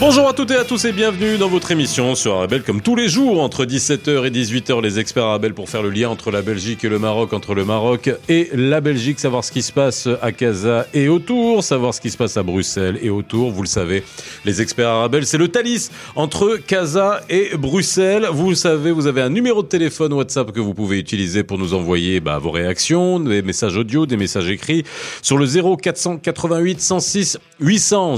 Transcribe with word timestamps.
Bonjour 0.00 0.28
à 0.28 0.32
toutes 0.32 0.52
et 0.52 0.56
à 0.56 0.64
tous 0.64 0.84
et 0.84 0.92
bienvenue 0.92 1.38
dans 1.38 1.48
votre 1.48 1.72
émission 1.72 2.14
sur 2.14 2.36
Arabelle. 2.36 2.62
Comme 2.62 2.82
tous 2.82 2.94
les 2.94 3.08
jours 3.08 3.42
entre 3.42 3.64
17h 3.64 4.24
et 4.26 4.30
18h 4.30 4.80
les 4.80 5.00
experts 5.00 5.24
Arabelle 5.24 5.54
pour 5.54 5.68
faire 5.68 5.82
le 5.82 5.90
lien 5.90 6.08
entre 6.08 6.30
la 6.30 6.40
Belgique 6.40 6.84
et 6.84 6.88
le 6.88 7.00
Maroc, 7.00 7.32
entre 7.32 7.52
le 7.52 7.64
Maroc 7.64 8.08
et 8.28 8.48
la 8.54 8.80
Belgique, 8.80 9.18
savoir 9.18 9.42
ce 9.42 9.50
qui 9.50 9.60
se 9.60 9.72
passe 9.72 10.08
à 10.22 10.30
Casa 10.30 10.86
et 10.94 11.08
autour, 11.08 11.64
savoir 11.64 11.94
ce 11.94 12.00
qui 12.00 12.10
se 12.10 12.16
passe 12.16 12.36
à 12.36 12.44
Bruxelles 12.44 13.00
et 13.02 13.10
autour, 13.10 13.50
vous 13.50 13.62
le 13.62 13.68
savez, 13.68 14.04
les 14.44 14.62
experts 14.62 14.88
Arabelle, 14.88 15.26
c'est 15.26 15.36
le 15.36 15.48
Thalys 15.48 15.90
entre 16.14 16.60
Casa 16.64 17.20
et 17.28 17.56
Bruxelles. 17.56 18.28
Vous 18.30 18.50
le 18.50 18.54
savez, 18.54 18.92
vous 18.92 19.08
avez 19.08 19.22
un 19.22 19.30
numéro 19.30 19.64
de 19.64 19.68
téléphone 19.68 20.12
WhatsApp 20.12 20.52
que 20.52 20.60
vous 20.60 20.74
pouvez 20.74 21.00
utiliser 21.00 21.42
pour 21.42 21.58
nous 21.58 21.74
envoyer 21.74 22.20
bah, 22.20 22.38
vos 22.38 22.52
réactions, 22.52 23.18
des 23.18 23.42
messages 23.42 23.76
audio, 23.76 24.06
des 24.06 24.16
messages 24.16 24.48
écrits 24.48 24.84
sur 25.22 25.38
le 25.38 25.46
0488 25.46 26.80
106 26.80 27.38
800 27.58 28.16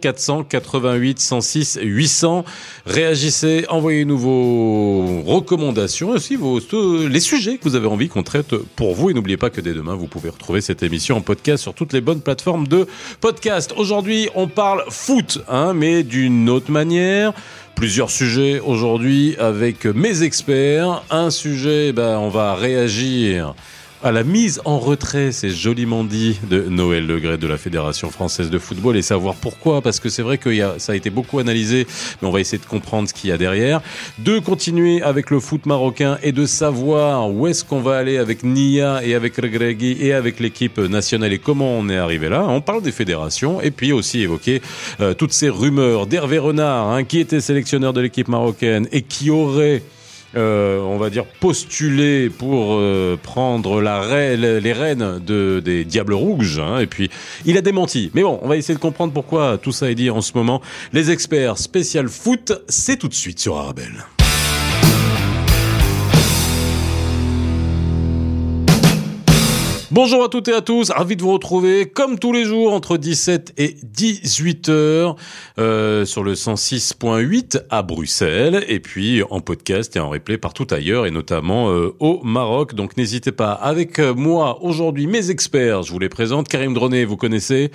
0488 0.00 1.17
106 1.20 1.78
800. 1.82 2.44
Réagissez, 2.86 3.64
envoyez-nous 3.68 4.18
vos 4.18 5.22
recommandations, 5.22 6.10
aussi 6.10 6.36
vos, 6.36 6.60
les 7.08 7.20
sujets 7.20 7.58
que 7.58 7.64
vous 7.64 7.74
avez 7.74 7.86
envie 7.86 8.08
qu'on 8.08 8.22
traite 8.22 8.54
pour 8.76 8.94
vous. 8.94 9.10
Et 9.10 9.14
n'oubliez 9.14 9.36
pas 9.36 9.50
que 9.50 9.60
dès 9.60 9.74
demain, 9.74 9.94
vous 9.94 10.06
pouvez 10.06 10.30
retrouver 10.30 10.60
cette 10.60 10.82
émission 10.82 11.16
en 11.16 11.20
podcast 11.20 11.62
sur 11.62 11.74
toutes 11.74 11.92
les 11.92 12.00
bonnes 12.00 12.20
plateformes 12.20 12.66
de 12.68 12.86
podcast. 13.20 13.74
Aujourd'hui, 13.76 14.28
on 14.34 14.48
parle 14.48 14.84
foot, 14.88 15.40
hein, 15.48 15.72
mais 15.74 16.02
d'une 16.02 16.48
autre 16.48 16.70
manière 16.70 17.32
plusieurs 17.78 18.10
sujets 18.10 18.58
aujourd'hui 18.58 19.36
avec 19.38 19.84
mes 19.84 20.24
experts. 20.24 21.04
Un 21.10 21.30
sujet, 21.30 21.92
ben, 21.92 22.18
on 22.18 22.28
va 22.28 22.56
réagir 22.56 23.54
à 24.02 24.12
la 24.12 24.22
mise 24.22 24.60
en 24.64 24.78
retrait, 24.78 25.32
c'est 25.32 25.50
joliment 25.50 26.04
dit, 26.04 26.38
de 26.48 26.62
Noël 26.62 27.06
Legret 27.06 27.38
de 27.38 27.46
la 27.46 27.58
Fédération 27.58 28.10
française 28.10 28.50
de 28.50 28.58
football 28.58 28.96
et 28.96 29.02
savoir 29.02 29.34
pourquoi, 29.34 29.82
parce 29.82 29.98
que 29.98 30.08
c'est 30.08 30.22
vrai 30.22 30.38
que 30.38 30.50
ça 30.78 30.92
a 30.92 30.94
été 30.94 31.10
beaucoup 31.10 31.38
analysé, 31.38 31.86
mais 32.20 32.28
on 32.28 32.30
va 32.30 32.40
essayer 32.40 32.58
de 32.58 32.66
comprendre 32.66 33.08
ce 33.08 33.14
qu'il 33.14 33.30
y 33.30 33.32
a 33.32 33.38
derrière. 33.38 33.80
De 34.18 34.38
continuer 34.38 35.02
avec 35.02 35.30
le 35.30 35.40
foot 35.40 35.66
marocain 35.66 36.18
et 36.22 36.32
de 36.32 36.46
savoir 36.46 37.30
où 37.30 37.46
est-ce 37.46 37.64
qu'on 37.64 37.80
va 37.80 37.96
aller 37.96 38.18
avec 38.18 38.44
Nia 38.44 39.04
et 39.04 39.14
avec 39.14 39.36
Regregui 39.36 39.96
et 40.00 40.12
avec 40.12 40.38
l'équipe 40.38 40.78
nationale 40.78 41.32
et 41.32 41.38
comment 41.38 41.72
on 41.78 41.88
est 41.88 41.98
arrivé 41.98 42.28
là. 42.28 42.44
On 42.48 42.60
parle 42.60 42.82
des 42.82 42.92
fédérations 42.92 43.60
et 43.60 43.70
puis 43.70 43.92
aussi 43.92 44.20
évoquer 44.20 44.62
euh, 45.00 45.14
toutes 45.14 45.32
ces 45.32 45.48
rumeurs 45.48 46.06
d'Hervé 46.06 46.38
Renard, 46.38 46.92
hein, 46.92 47.04
qui 47.04 47.18
était 47.18 47.40
sélectionneur 47.40 47.92
de 47.92 48.00
l'équipe 48.00 48.28
marocaine 48.28 48.86
et 48.92 49.02
qui 49.02 49.30
aurait 49.30 49.82
euh, 50.36 50.80
on 50.80 50.98
va 50.98 51.10
dire, 51.10 51.24
postulé 51.24 52.28
pour 52.28 52.74
euh, 52.74 53.18
prendre 53.22 53.80
la 53.80 53.98
les 54.36 54.72
rênes 54.72 55.20
de, 55.24 55.60
des 55.64 55.84
Diables 55.84 56.14
Rouges. 56.14 56.58
Hein, 56.58 56.80
et 56.80 56.86
puis, 56.86 57.10
il 57.46 57.56
a 57.56 57.60
démenti. 57.60 58.10
Mais 58.14 58.22
bon, 58.22 58.38
on 58.42 58.48
va 58.48 58.56
essayer 58.56 58.74
de 58.74 58.80
comprendre 58.80 59.12
pourquoi 59.12 59.58
tout 59.58 59.72
ça 59.72 59.90
est 59.90 59.94
dit 59.94 60.10
en 60.10 60.20
ce 60.20 60.32
moment. 60.34 60.60
Les 60.92 61.10
experts 61.10 61.58
spécial 61.58 62.08
foot, 62.08 62.52
c'est 62.68 62.96
tout 62.96 63.08
de 63.08 63.14
suite 63.14 63.38
sur 63.38 63.56
Arabelle. 63.56 64.04
Bonjour 70.00 70.22
à 70.22 70.28
toutes 70.28 70.46
et 70.46 70.52
à 70.52 70.60
tous, 70.60 70.92
ravi 70.92 71.16
de 71.16 71.22
vous 71.22 71.32
retrouver 71.32 71.86
comme 71.86 72.20
tous 72.20 72.32
les 72.32 72.44
jours 72.44 72.72
entre 72.72 72.98
17 72.98 73.54
et 73.58 73.74
18 73.82 74.68
heures 74.68 75.16
euh, 75.58 76.04
sur 76.04 76.22
le 76.22 76.34
106.8 76.34 77.62
à 77.68 77.82
Bruxelles 77.82 78.64
et 78.68 78.78
puis 78.78 79.24
en 79.28 79.40
podcast 79.40 79.96
et 79.96 79.98
en 79.98 80.08
replay 80.08 80.38
partout 80.38 80.68
ailleurs 80.70 81.04
et 81.06 81.10
notamment 81.10 81.70
euh, 81.70 81.96
au 81.98 82.20
Maroc. 82.22 82.76
Donc 82.76 82.96
n'hésitez 82.96 83.32
pas. 83.32 83.50
Avec 83.50 83.98
euh, 83.98 84.14
moi 84.14 84.62
aujourd'hui 84.62 85.08
mes 85.08 85.30
experts, 85.30 85.82
je 85.82 85.90
vous 85.90 85.98
les 85.98 86.08
présente. 86.08 86.46
Karim 86.46 86.74
Dronet, 86.74 87.04
vous 87.04 87.16
connaissez. 87.16 87.72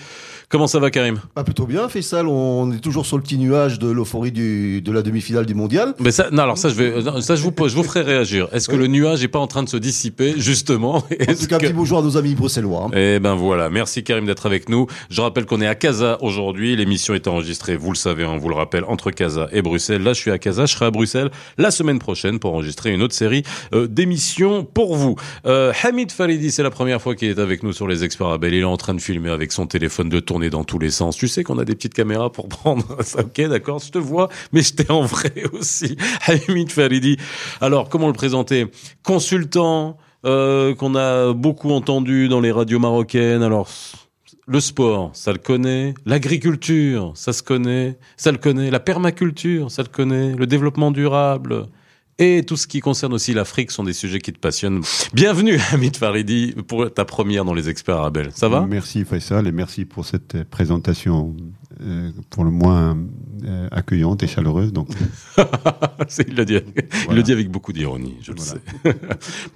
Comment 0.48 0.68
ça 0.68 0.80
va 0.80 0.92
Karim? 0.92 1.20
Ah, 1.36 1.44
Plutôt 1.44 1.66
bien, 1.66 1.90
Faisal. 1.90 2.28
On 2.30 2.72
est 2.72 2.80
toujours 2.80 3.06
sur 3.06 3.18
le 3.18 3.24
petit 3.24 3.38
nuage 3.38 3.80
de 3.80 3.90
l'euphorie 3.90 4.32
de 4.32 4.92
la 4.94 5.02
demi-finale 5.02 5.46
du 5.46 5.56
mondial. 5.56 5.94
Mais 6.00 6.12
ça, 6.12 6.30
non, 6.32 6.44
alors 6.44 6.58
ça 6.58 6.70
je 6.70 6.76
vais, 6.76 7.22
ça 7.22 7.36
je 7.36 7.44
vous, 7.44 7.52
je 7.68 7.76
vous 7.76 7.84
ferai 7.84 8.02
réagir. 8.02 8.48
Est-ce 8.54 8.70
que 8.70 8.78
le 8.78 8.88
nuage 8.88 9.26
est 9.26 9.28
pas 9.28 9.40
en 9.40 9.48
train 9.48 9.64
de 9.64 9.68
se 9.68 9.76
dissiper 9.76 10.36
justement? 10.38 11.04
En 11.34 11.36
tout 11.36 11.48
cas, 11.48 11.58
petit 11.58 11.74
bonjour 11.74 12.00
à 12.00 12.02
nos 12.02 12.13
amis 12.18 12.36
bruxellois. 12.36 12.86
Hein. 12.88 12.92
Eh 12.96 13.20
ben 13.20 13.36
voilà, 13.36 13.70
merci 13.70 14.04
Karim 14.04 14.26
d'être 14.26 14.46
avec 14.46 14.70
nous. 14.70 14.88
Je 15.10 15.22
rappelle 15.22 15.46
qu'on 15.46 15.62
est 15.62 15.68
à 15.68 15.76
Casa 15.76 16.18
aujourd'hui. 16.22 16.76
L'émission 16.76 17.14
est 17.14 17.28
enregistrée, 17.28 17.76
vous 17.76 17.92
le 17.92 17.98
savez, 17.98 18.26
on 18.26 18.38
vous 18.38 18.50
le 18.50 18.56
rappelle, 18.56 18.84
entre 18.86 19.12
Casa 19.12 19.48
et 19.52 19.62
Bruxelles. 19.62 20.04
Là, 20.04 20.14
je 20.14 20.20
suis 20.20 20.32
à 20.32 20.38
Casa, 20.38 20.66
je 20.66 20.74
serai 20.74 20.86
à 20.86 20.92
Bruxelles 20.92 21.32
la 21.58 21.72
semaine 21.72 22.00
prochaine 22.00 22.40
pour 22.40 22.54
enregistrer 22.54 22.94
une 22.94 23.02
autre 23.02 23.14
série 23.14 23.44
euh, 23.74 23.88
d'émissions 23.88 24.64
pour 24.64 24.96
vous. 24.96 25.16
Euh, 25.46 25.74
Hamid 25.84 26.12
Faridi, 26.12 26.52
c'est 26.52 26.64
la 26.64 26.72
première 26.72 27.02
fois 27.02 27.16
qu'il 27.16 27.30
est 27.30 27.40
avec 27.40 27.64
nous 27.64 27.74
sur 27.74 27.88
les 27.88 28.04
Experts 28.04 28.28
Abel. 28.28 28.54
Il 28.54 28.62
est 28.62 28.64
en 28.64 28.78
train 28.78 28.94
de 28.94 29.02
filmer 29.02 29.30
avec 29.30 29.52
son 29.52 29.68
téléphone 29.68 30.10
de 30.10 30.20
tourner 30.20 30.50
dans 30.50 30.64
tous 30.64 30.80
les 30.80 30.92
sens. 30.92 31.18
Tu 31.18 31.28
sais 31.28 31.44
qu'on 31.44 31.58
a 31.58 31.66
des 31.66 31.76
petites 31.76 31.94
caméras 31.94 32.32
pour 32.32 32.48
prendre. 32.50 32.98
Ok, 33.18 33.42
d'accord, 33.48 33.80
je 33.80 33.92
te 33.92 33.98
vois, 33.98 34.30
mais 34.52 34.62
je 34.62 34.74
t'ai 34.74 34.92
en 34.92 35.04
vrai 35.04 35.34
aussi. 35.54 35.98
Hamid 36.28 36.72
Faridi. 36.72 37.18
Alors, 37.62 37.90
comment 37.90 38.08
le 38.08 38.14
présenter? 38.14 38.68
Consultant, 39.04 39.98
euh, 40.26 40.74
qu'on 40.76 40.96
a 40.96 41.34
beaucoup 41.34 41.72
entendu 41.72 42.28
dans 42.30 42.40
les 42.40 42.52
radios 42.52 42.80
marocaines. 42.80 43.44
Alors, 43.44 43.70
le 44.48 44.60
sport, 44.60 45.12
ça 45.14 45.32
le 45.32 45.38
connaît. 45.38 45.94
L'agriculture, 46.06 47.12
ça 47.16 47.34
se 47.34 47.44
connaît. 47.44 47.98
Ça 48.18 48.32
le 48.32 48.38
connaît. 48.38 48.72
La 48.72 48.80
permaculture, 48.80 49.72
ça 49.72 49.84
le 49.84 49.90
connaît. 49.90 50.36
Le 50.36 50.48
développement 50.48 50.92
durable 50.92 51.68
et 52.20 52.44
tout 52.46 52.58
ce 52.58 52.68
qui 52.68 52.80
concerne 52.80 53.14
aussi 53.14 53.34
l'Afrique 53.34 53.72
sont 53.72 53.84
des 53.84 53.94
sujets 53.94 54.20
qui 54.20 54.34
te 54.34 54.40
passionnent. 54.40 54.82
Bienvenue, 55.14 55.60
Hamid 55.72 55.98
Faridi, 55.98 56.54
pour 56.68 56.92
ta 56.94 57.06
première 57.06 57.46
dans 57.46 57.54
les 57.54 57.70
experts 57.70 57.98
Arabel. 57.98 58.32
Ça 58.34 58.50
va? 58.50 58.66
Merci 58.68 59.04
Faisal 59.06 59.48
et 59.48 59.52
merci 59.52 59.86
pour 59.86 60.06
cette 60.06 60.44
présentation 60.44 61.36
euh, 61.82 62.12
pour 62.30 62.44
le 62.44 62.52
moins 62.52 62.98
euh, 63.46 63.68
accueillante 63.72 64.22
et 64.22 64.28
chaleureuse. 64.28 64.72
Donc. 64.72 64.90
il, 66.28 66.36
le 66.36 66.46
dit, 66.46 66.60
il 67.10 67.16
le 67.16 67.24
dit 67.24 67.32
avec 67.32 67.50
beaucoup 67.50 67.74
d'ironie, 67.74 68.18
je 68.22 68.32
le 68.32 68.38
sais. 68.38 68.62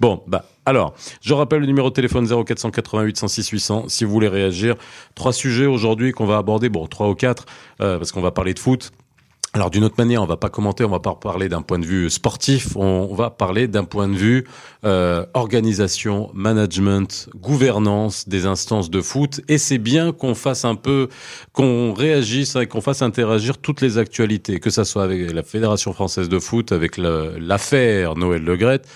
bon, 0.00 0.22
bah 0.26 0.44
alors, 0.66 0.94
je 1.22 1.32
rappelle 1.34 1.60
le 1.60 1.66
numéro 1.66 1.90
de 1.90 1.94
téléphone 1.94 2.26
0488 2.26 3.16
106 3.16 3.48
800 3.48 3.84
si 3.88 4.04
vous 4.04 4.10
voulez 4.10 4.28
réagir. 4.28 4.74
Trois 5.14 5.32
sujets 5.32 5.66
aujourd'hui 5.66 6.12
qu'on 6.12 6.26
va 6.26 6.38
aborder, 6.38 6.68
bon, 6.68 6.86
trois 6.86 7.08
ou 7.08 7.14
quatre, 7.14 7.46
euh, 7.80 7.98
parce 7.98 8.10
qu'on 8.10 8.20
va 8.20 8.32
parler 8.32 8.52
de 8.52 8.58
foot, 8.58 8.90
alors 9.54 9.70
d'une 9.70 9.84
autre 9.84 9.94
manière, 9.96 10.22
on 10.22 10.26
va 10.26 10.36
pas 10.36 10.50
commenter, 10.50 10.84
on 10.84 10.90
va 10.90 11.00
pas 11.00 11.14
parler 11.14 11.48
d'un 11.48 11.62
point 11.62 11.78
de 11.78 11.86
vue 11.86 12.10
sportif, 12.10 12.76
on 12.76 13.14
va 13.14 13.30
parler 13.30 13.66
d'un 13.66 13.84
point 13.84 14.06
de 14.06 14.14
vue 14.14 14.46
euh, 14.84 15.24
organisation, 15.32 16.30
management, 16.34 17.30
gouvernance 17.34 18.28
des 18.28 18.44
instances 18.44 18.90
de 18.90 19.00
foot. 19.00 19.40
Et 19.48 19.56
c'est 19.56 19.78
bien 19.78 20.12
qu'on 20.12 20.34
fasse 20.34 20.66
un 20.66 20.74
peu, 20.74 21.08
qu'on 21.54 21.94
réagisse 21.94 22.56
et 22.56 22.66
qu'on 22.66 22.82
fasse 22.82 23.00
interagir 23.00 23.56
toutes 23.56 23.80
les 23.80 23.96
actualités, 23.96 24.60
que 24.60 24.68
ça 24.68 24.84
soit 24.84 25.02
avec 25.02 25.32
la 25.32 25.42
Fédération 25.42 25.94
française 25.94 26.28
de 26.28 26.38
foot, 26.38 26.70
avec 26.70 26.98
l'affaire 26.98 28.16
Noël 28.16 28.44
Legrette 28.44 28.86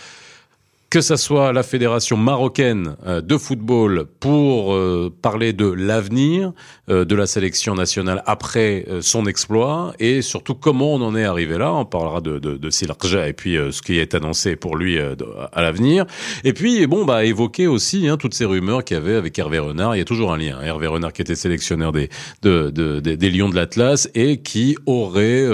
que 0.93 1.01
ça 1.01 1.17
soit 1.17 1.55
la 1.55 1.63
fédération 1.63 2.19
marocaine 2.19 2.97
euh, 3.07 3.23
de 3.23 3.39
football 3.39 4.05
pour 4.21 4.75
euh, 4.75 5.11
parler 5.23 5.55
de 5.55 5.65
l'avenir 5.65 6.53
euh, 6.91 7.07
de 7.07 7.15
la 7.15 7.25
sélection 7.25 7.75
nationale 7.75 8.23
après 8.27 8.85
son 9.01 9.25
exploit 9.25 9.95
et 9.99 10.21
surtout 10.21 10.55
comment 10.55 10.93
on 10.93 11.01
en 11.01 11.17
est 11.17 11.25
arrivé 11.25 11.57
là. 11.57 11.73
On 11.73 11.87
parlera 11.87 12.21
de, 12.21 12.39
de, 12.39 12.59
de 12.59 13.27
et 13.27 13.33
puis 13.33 13.57
ce 13.71 13.81
qui 13.81 13.99
est 13.99 14.15
annoncé 14.15 14.55
pour 14.55 14.77
lui 14.77 14.99
à 14.99 15.63
l'avenir. 15.63 16.05
Et 16.45 16.53
puis 16.53 16.87
bon 16.87 17.07
bah 17.07 17.25
évoquer 17.25 17.67
aussi 17.67 18.07
hein, 18.07 18.19
toutes 18.19 18.35
ces 18.35 18.45
rumeurs 18.45 18.85
qu'il 18.85 18.99
y 18.99 19.01
avait 19.01 19.15
avec 19.15 19.39
Hervé 19.39 19.61
Renard. 19.61 19.97
Il 19.97 19.99
y 20.01 20.03
a 20.03 20.05
toujours 20.05 20.31
un 20.33 20.37
lien. 20.37 20.59
Hein. 20.61 20.65
Hervé 20.65 20.89
Renard 20.89 21.15
qui 21.15 21.23
était 21.23 21.37
sélectionneur 21.37 21.93
des 21.93 22.11
de, 22.43 22.69
des 23.01 23.31
Lions 23.31 23.49
de 23.49 23.55
l'Atlas 23.55 24.11
et 24.15 24.43
qui 24.43 24.77
aurait 24.85 25.49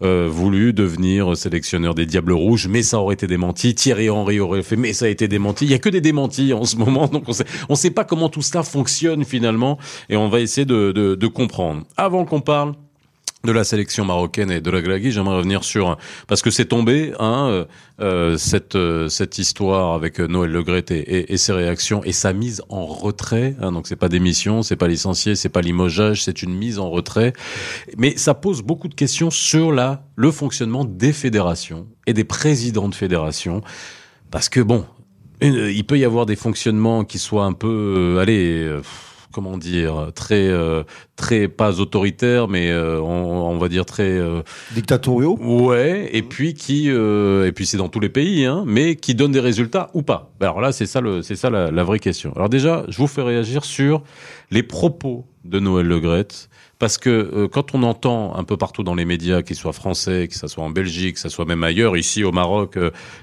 voulu 0.00 0.72
devenir 0.72 1.36
sélectionneur 1.36 1.94
des 1.94 2.06
Diables 2.06 2.32
Rouges, 2.32 2.68
mais 2.68 2.82
ça 2.82 2.98
aurait 2.98 3.14
été 3.14 3.26
démenti. 3.26 3.74
Thierry 3.74 4.08
Henry 4.08 4.40
aurait 4.40 4.62
fait 4.62 4.77
mais 4.78 4.92
ça 4.92 5.06
a 5.06 5.08
été 5.08 5.28
démenti. 5.28 5.64
Il 5.66 5.70
y 5.70 5.74
a 5.74 5.78
que 5.78 5.88
des 5.88 6.00
démentis 6.00 6.52
en 6.52 6.64
ce 6.64 6.76
moment, 6.76 7.06
donc 7.08 7.24
on 7.26 7.32
sait, 7.32 7.46
on 7.68 7.74
sait 7.74 7.90
pas 7.90 8.04
comment 8.04 8.28
tout 8.28 8.42
cela 8.42 8.62
fonctionne 8.62 9.24
finalement, 9.24 9.78
et 10.08 10.16
on 10.16 10.28
va 10.28 10.40
essayer 10.40 10.64
de, 10.64 10.92
de, 10.92 11.14
de 11.14 11.26
comprendre. 11.26 11.82
Avant 11.96 12.24
qu'on 12.24 12.40
parle 12.40 12.74
de 13.44 13.52
la 13.52 13.62
sélection 13.62 14.04
marocaine 14.04 14.50
et 14.50 14.60
de 14.60 14.70
la 14.70 14.82
Glagui, 14.82 15.12
j'aimerais 15.12 15.36
revenir 15.36 15.62
sur 15.62 15.96
parce 16.26 16.42
que 16.42 16.50
c'est 16.50 16.64
tombé 16.64 17.12
hein, 17.20 17.66
euh, 18.00 18.36
cette 18.36 18.74
euh, 18.74 19.08
cette 19.08 19.38
histoire 19.38 19.94
avec 19.94 20.18
Noël 20.18 20.50
Legret 20.50 20.84
et, 20.90 20.94
et, 20.94 21.32
et, 21.32 21.36
ses 21.36 21.52
réactions 21.52 22.02
et 22.02 22.12
sa 22.12 22.32
mise 22.32 22.62
en 22.68 22.84
retrait. 22.84 23.54
Hein, 23.60 23.70
donc 23.70 23.86
c'est 23.86 23.96
pas 23.96 24.08
démission, 24.08 24.62
c'est 24.62 24.76
pas 24.76 24.88
licencié, 24.88 25.36
c'est 25.36 25.48
pas 25.48 25.60
limogeage, 25.60 26.24
c'est 26.24 26.42
une 26.42 26.52
mise 26.52 26.80
en 26.80 26.90
retrait. 26.90 27.32
Mais 27.96 28.16
ça 28.16 28.34
pose 28.34 28.62
beaucoup 28.62 28.88
de 28.88 28.94
questions 28.94 29.30
sur 29.30 29.70
la 29.70 30.02
le 30.16 30.32
fonctionnement 30.32 30.84
des 30.84 31.12
fédérations 31.12 31.86
et 32.06 32.14
des 32.14 32.24
présidents 32.24 32.88
de 32.88 32.94
fédérations. 32.94 33.62
Parce 34.30 34.48
que 34.48 34.60
bon, 34.60 34.84
il 35.40 35.84
peut 35.84 35.98
y 35.98 36.04
avoir 36.04 36.26
des 36.26 36.36
fonctionnements 36.36 37.04
qui 37.04 37.18
soient 37.18 37.44
un 37.44 37.52
peu, 37.52 38.16
euh, 38.16 38.20
allez, 38.20 38.62
euh, 38.62 38.82
comment 39.32 39.56
dire, 39.56 40.10
très, 40.14 40.48
euh, 40.48 40.82
très 41.16 41.48
pas 41.48 41.80
autoritaire, 41.80 42.48
mais 42.48 42.72
on, 42.74 43.50
on, 43.50 43.58
va 43.58 43.68
dire 43.68 43.86
très 43.86 44.20
dictatoriaux. 44.74 45.38
Ouais, 45.40 46.08
et 46.12 46.22
puis 46.22 46.54
qui, 46.54 46.88
et 46.88 47.52
puis 47.54 47.66
c'est 47.66 47.76
dans 47.76 47.88
tous 47.88 48.00
les 48.00 48.08
pays, 48.08 48.44
hein, 48.46 48.64
mais 48.66 48.96
qui 48.96 49.14
donne 49.14 49.32
des 49.32 49.40
résultats 49.40 49.90
ou 49.94 50.02
pas. 50.02 50.32
Alors 50.40 50.60
là, 50.60 50.72
c'est 50.72 50.86
ça 50.86 51.00
le, 51.00 51.22
c'est 51.22 51.36
ça 51.36 51.50
la, 51.50 51.70
la, 51.70 51.84
vraie 51.84 52.00
question. 52.00 52.32
Alors 52.34 52.48
déjà, 52.48 52.84
je 52.88 52.98
vous 52.98 53.06
fais 53.06 53.22
réagir 53.22 53.64
sur 53.64 54.02
les 54.50 54.62
propos 54.62 55.26
de 55.44 55.60
Noël 55.60 55.86
Legrette. 55.86 56.48
Parce 56.78 56.96
que 56.96 57.46
quand 57.46 57.74
on 57.74 57.82
entend 57.82 58.36
un 58.36 58.44
peu 58.44 58.56
partout 58.56 58.84
dans 58.84 58.94
les 58.94 59.04
médias, 59.04 59.42
qu'ils 59.42 59.56
soient 59.56 59.72
français, 59.72 60.28
que 60.28 60.34
ça 60.34 60.46
soit 60.46 60.62
en 60.62 60.70
Belgique, 60.70 61.14
que 61.14 61.20
ça 61.20 61.28
soit 61.28 61.44
même 61.44 61.64
ailleurs, 61.64 61.96
ici 61.96 62.22
au 62.22 62.30
Maroc, 62.30 62.78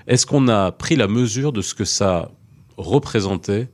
est-ce 0.07 0.25
qu'on 0.25 0.49
a 0.49 0.73
pris 0.73 0.97
la 0.97 1.07
mesure 1.07 1.53
de 1.53 1.61
ce 1.61 1.73
que 1.73 1.85
ça 1.85 2.31
représentait 2.75 3.69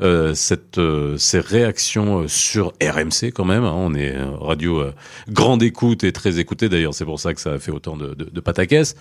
euh, 0.00 0.34
cette, 0.34 0.78
euh, 0.78 1.16
ces 1.16 1.38
réactions 1.38 2.22
euh, 2.22 2.28
sur 2.28 2.72
RMC 2.82 3.30
quand 3.32 3.44
même. 3.44 3.62
Hein, 3.62 3.74
on 3.76 3.94
est 3.94 4.16
radio 4.40 4.84
grande 5.28 5.62
écoute 5.62 6.02
et 6.02 6.12
très 6.12 6.40
écoutée 6.40 6.68
d'ailleurs, 6.68 6.94
c'est 6.94 7.04
pour 7.04 7.20
ça 7.20 7.34
que 7.34 7.40
ça 7.40 7.52
a 7.52 7.58
fait 7.58 7.70
autant 7.70 7.96
de, 7.96 8.14
de, 8.14 8.24
de 8.24 8.40
pataquès 8.40 8.96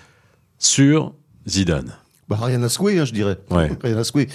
sur 0.60 1.14
Zidane. 1.48 1.96
Bah, 2.32 2.38
rien 2.42 2.64
à 2.64 2.70
secouer, 2.70 2.98
hein, 2.98 3.04
je 3.04 3.12
dirais. 3.12 3.38
Ouais. 3.50 3.70
Rien 3.84 3.98
à 3.98 4.06
secouer. 4.06 4.30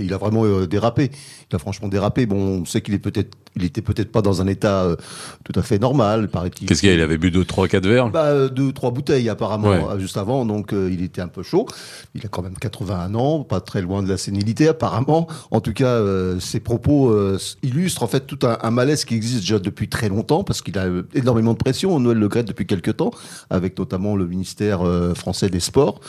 Il 0.00 0.12
a 0.12 0.18
vraiment 0.18 0.44
euh, 0.44 0.66
dérapé. 0.66 1.12
Il 1.48 1.54
a 1.54 1.60
franchement 1.60 1.86
dérapé. 1.86 2.26
Bon, 2.26 2.36
on 2.36 2.64
sait 2.64 2.80
qu'il 2.80 2.92
est 2.92 2.98
peut-être, 2.98 3.36
il 3.56 3.64
était 3.64 3.82
peut-être 3.82 4.12
pas 4.12 4.22
dans 4.22 4.42
un 4.42 4.46
état 4.46 4.82
euh, 4.82 4.96
tout 5.44 5.58
à 5.58 5.62
fait 5.62 5.78
normal, 5.78 6.28
paraît-il. 6.28 6.68
Qu'est-ce 6.68 6.80
qu'il 6.80 6.90
a 6.90 6.94
Il 6.94 7.00
avait 7.00 7.18
bu 7.18 7.30
deux, 7.30 7.44
trois, 7.44 7.68
quatre 7.68 7.86
verres? 7.86 8.10
Bah, 8.10 8.26
euh, 8.26 8.48
deux, 8.48 8.72
trois 8.72 8.90
bouteilles 8.90 9.28
apparemment 9.28 9.70
ouais. 9.70 10.00
juste 10.00 10.16
avant, 10.16 10.44
donc 10.44 10.72
il 10.72 11.02
était 11.02 11.22
un 11.22 11.28
peu 11.28 11.42
chaud. 11.42 11.66
Il 12.14 12.24
a 12.24 12.28
quand 12.28 12.42
même 12.42 12.56
81 12.58 13.14
ans, 13.14 13.42
pas 13.42 13.60
très 13.60 13.80
loin 13.80 14.02
de 14.02 14.08
la 14.08 14.16
sénilité 14.16 14.68
apparemment. 14.68 15.26
En 15.50 15.60
tout 15.60 15.72
cas, 15.72 16.00
ses 16.38 16.60
propos 16.60 17.16
illustrent 17.62 18.02
en 18.02 18.06
fait 18.06 18.26
tout 18.26 18.38
un, 18.46 18.58
un, 18.62 18.70
malaise 18.70 19.04
qui 19.04 19.14
existe 19.14 19.40
déjà 19.40 19.58
depuis 19.58 19.88
très 19.88 20.08
longtemps, 20.08 20.44
parce 20.44 20.60
qu'il 20.60 20.78
a 20.78 20.86
énormément 21.14 21.52
de 21.52 21.58
pression. 21.58 21.98
Noël 21.98 22.18
Le 22.18 22.28
depuis 22.42 22.66
quelques 22.66 22.96
temps, 22.96 23.10
avec 23.48 23.78
notamment 23.78 24.16
le 24.16 24.26
ministère 24.26 24.80
français 25.14 25.48
des 25.48 25.60
Sports, 25.60 26.00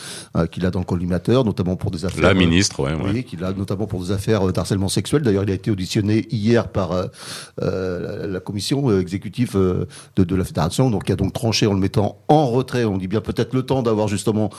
qu'il 0.51 0.65
a 0.65 0.71
dans 0.71 0.79
le 0.79 0.85
collimateur 0.85 1.45
notamment 1.45 1.75
pour 1.75 1.91
des 1.91 2.03
affaires. 2.03 2.21
La 2.21 2.33
ministre, 2.33 2.81
ouais. 2.81 2.94
Oui, 3.01 3.23
qu'il 3.23 3.44
a 3.44 3.53
notamment 3.53 3.88
pour 3.88 4.01
des 4.01 4.11
affaires 4.11 4.51
d'harcèlement 4.51 4.89
sexuel. 4.89 5.21
D'ailleurs, 5.21 5.44
il 5.44 5.51
a 5.51 5.53
été 5.53 5.71
auditionné 5.71 6.27
hier 6.29 6.67
par 6.67 6.91
euh, 7.62 8.28
la, 8.28 8.39
commission 8.39 8.98
exécutive 9.00 9.56
de, 9.56 10.24
de, 10.24 10.36
la 10.36 10.44
fédération, 10.44 10.89
donc 10.89 11.06
qui 11.06 11.12
a 11.12 11.16
donc 11.16 11.34
tranché 11.34 11.68
en 11.68 11.74
le 11.74 11.80
mettant 11.80 12.19
en 12.28 12.48
retrait. 12.48 12.86
On 12.86 12.98
dit 12.98 13.07
bien 13.07 13.22
peut-être 13.22 13.54
le 13.54 13.63
temps 13.63 13.81
d'avoir 13.81 14.07
justement 14.07 14.50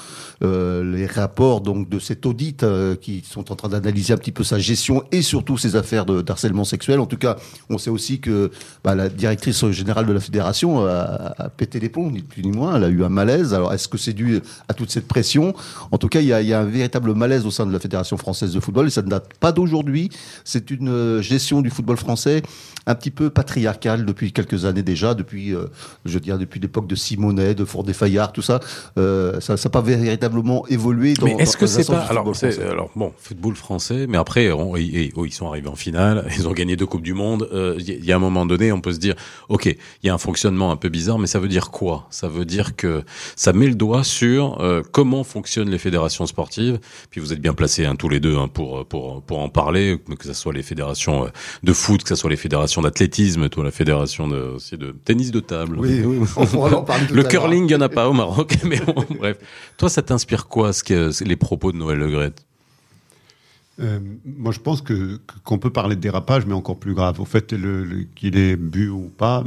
euh, 0.43 0.85
les 0.85 1.07
rapports 1.07 1.61
donc 1.61 1.89
de 1.89 1.99
cet 1.99 2.27
audit 2.27 2.63
euh, 2.63 2.97
qui 2.97 3.23
sont 3.29 3.51
en 3.53 3.57
train 3.57 3.69
d'analyser 3.69 4.13
un 4.13 4.17
petit 4.17 4.33
peu 4.33 4.45
sa 4.45 4.59
gestion 4.59 5.05
et 5.13 5.23
surtout 5.23 5.57
ses 5.59 5.77
affaires 5.77 6.07
d'harcèlement 6.07 6.65
sexuel. 6.65 7.01
En 7.01 7.07
tout 7.07 7.17
cas, 7.17 7.37
on 7.71 7.79
sait 7.79 7.91
aussi 7.91 8.21
que 8.21 8.51
bah, 8.85 8.95
la 8.95 9.09
directrice 9.09 9.69
générale 9.71 10.07
de 10.07 10.13
la 10.13 10.21
fédération 10.21 10.87
a, 10.87 11.49
pété 11.57 11.81
les 11.81 11.89
plombs, 11.89 12.11
ni 12.11 12.23
plus 12.23 12.43
ni 12.43 12.51
moins. 12.51 12.77
Elle 12.77 12.85
a 12.85 12.89
eu 12.89 13.05
un 13.05 13.09
malaise. 13.09 13.55
Alors, 13.55 13.73
est-ce 13.73 13.89
que 13.89 13.99
c'est 13.99 14.13
dû 14.13 14.41
à 14.69 14.75
toute 14.75 14.91
cette 14.91 15.09
pression? 15.09 15.55
En 15.91 15.99
tout 15.99 16.09
cas, 16.09 16.21
il 16.21 16.27
y 16.27 16.49
y 16.49 16.53
a 16.53 16.61
un 16.61 16.65
véritable 16.65 17.15
malaise 17.15 17.47
au 17.47 17.51
sein 17.51 17.67
de 17.67 17.73
la 17.73 17.79
Fédération 17.79 18.17
française 18.17 18.53
de 18.53 18.61
football 18.61 18.87
et 18.87 18.91
ça 18.91 19.03
ne 19.03 19.09
date 19.09 19.35
pas 19.39 19.53
d'aujourd'hui. 19.53 20.11
C'est 20.45 20.71
une 20.71 20.89
euh, 20.89 21.23
gestion 21.23 21.61
du 21.61 21.71
football 21.71 21.97
français 21.97 22.43
un 22.88 22.94
petit 22.94 23.11
peu 23.11 23.29
patriarcale 23.31 24.06
depuis 24.06 24.32
quelques 24.32 24.65
années 24.65 24.82
déjà, 24.82 25.15
depuis, 25.15 25.55
euh, 25.55 25.67
je 26.06 26.19
dirais, 26.19 26.38
depuis 26.38 26.59
l'époque 26.59 26.87
de 26.87 26.94
Simonet, 26.94 27.55
de 27.55 27.65
Fourdet 27.65 27.93
Fayard, 27.93 28.32
tout 28.32 28.43
ça. 28.43 28.61
Euh, 28.97 29.41
ça 29.41 29.55
n'a 29.55 29.70
pas 29.70 29.82
véritablement 29.82 30.67
évolué. 30.69 31.15
Dans, 31.15 31.26
mais 31.26 31.37
est-ce 31.38 31.56
que 31.56 31.67
c'est 31.67 31.87
pas 31.87 32.00
alors, 32.00 32.32
alors 32.70 32.91
bon, 32.97 33.12
football 33.19 33.55
français, 33.56 34.06
mais 34.09 34.17
après 34.17 34.50
on, 34.53 34.76
ils, 34.76 35.12
ils, 35.15 35.32
sont 35.32 35.49
arrivés 35.49 35.69
en 35.69 35.76
finale, 35.76 36.26
ils 36.38 36.49
ont 36.49 36.53
gagné 36.53 36.76
deux 36.76 36.87
coupes 36.87 37.03
du 37.03 37.15
monde. 37.15 37.47
Il 37.53 37.59
euh, 37.59 37.79
y 37.79 38.12
a 38.12 38.17
un 38.17 38.20
moment 38.20 38.47
donné, 38.47 38.73
on 38.73 38.81
peut 38.81 38.93
se 38.93 38.99
dire, 38.99 39.14
ok, 39.49 39.67
il 39.67 40.06
y 40.06 40.09
a 40.09 40.14
un 40.14 40.19
fonctionnement 40.19 40.71
un 40.71 40.76
peu 40.76 40.88
bizarre, 40.88 41.19
mais 41.19 41.26
ça 41.26 41.38
veut 41.38 41.49
dire 41.49 41.71
quoi? 41.71 42.06
Ça 42.11 42.29
veut 42.29 42.47
dire 42.47 42.75
que 42.75 43.05
ça 43.37 43.53
met 43.53 43.67
le 43.67 43.75
doigt 43.75 44.05
sur 44.05 44.59
comment 44.93 45.25
fonctionnent 45.25 45.71
les 45.71 45.79
fédérations 45.79 46.26
sportives. 46.26 46.79
Puis 47.11 47.21
vous 47.21 47.32
êtes 47.32 47.41
bien 47.41 47.53
placés 47.53 47.85
hein, 47.85 47.97
tous 47.97 48.09
les 48.09 48.21
deux 48.21 48.37
hein, 48.37 48.49
pour 48.49 48.87
pour 48.87 49.23
pour 49.23 49.41
en 49.41 49.49
parler, 49.49 50.00
que 50.19 50.25
ce 50.25 50.32
soit 50.32 50.53
les 50.53 50.62
fédérations 50.62 51.31
de 51.62 51.73
foot, 51.73 52.03
que 52.03 52.09
ce 52.09 52.14
soit 52.14 52.31
les 52.31 52.37
fédérations 52.37 52.58
d'athlétisme, 52.83 53.49
toi 53.49 53.65
la 53.65 53.71
fédération 53.71 54.29
de, 54.29 54.37
aussi 54.57 54.77
de 54.77 54.95
tennis 55.05 55.31
de 55.31 55.41
table. 55.41 55.77
Oui, 55.79 56.03
oui, 56.05 56.27
on 56.37 56.73
en 56.73 56.83
parler 56.85 57.07
Le 57.11 57.23
curling, 57.23 57.65
il 57.65 57.67
n'y 57.67 57.75
en 57.75 57.81
a 57.81 57.89
pas 57.89 58.09
au 58.09 58.13
Maroc, 58.13 58.57
mais 58.65 58.81
bon, 58.81 59.05
bref. 59.19 59.39
Toi, 59.77 59.89
ça 59.89 60.03
t'inspire 60.03 60.47
quoi, 60.47 60.73
ce 60.73 60.83
que 60.83 61.25
les 61.25 61.37
propos 61.37 61.73
de 61.73 61.77
Noël 61.77 61.99
Le 61.99 62.11
Gret? 62.11 62.33
Euh, 63.81 64.01
moi, 64.25 64.51
je 64.51 64.59
pense 64.59 64.83
que 64.83 65.21
qu'on 65.45 65.59
peut 65.59 65.71
parler 65.71 65.95
de 65.95 66.01
dérapage, 66.01 66.47
mais 66.47 66.55
encore 66.55 66.79
plus 66.79 66.95
grave. 66.95 67.21
Au 67.21 67.25
fait, 67.25 67.53
le, 67.53 67.85
le, 67.85 68.07
qu'il 68.17 68.37
ait 68.37 68.57
bu 68.57 68.89
ou 68.89 69.11
pas, 69.17 69.45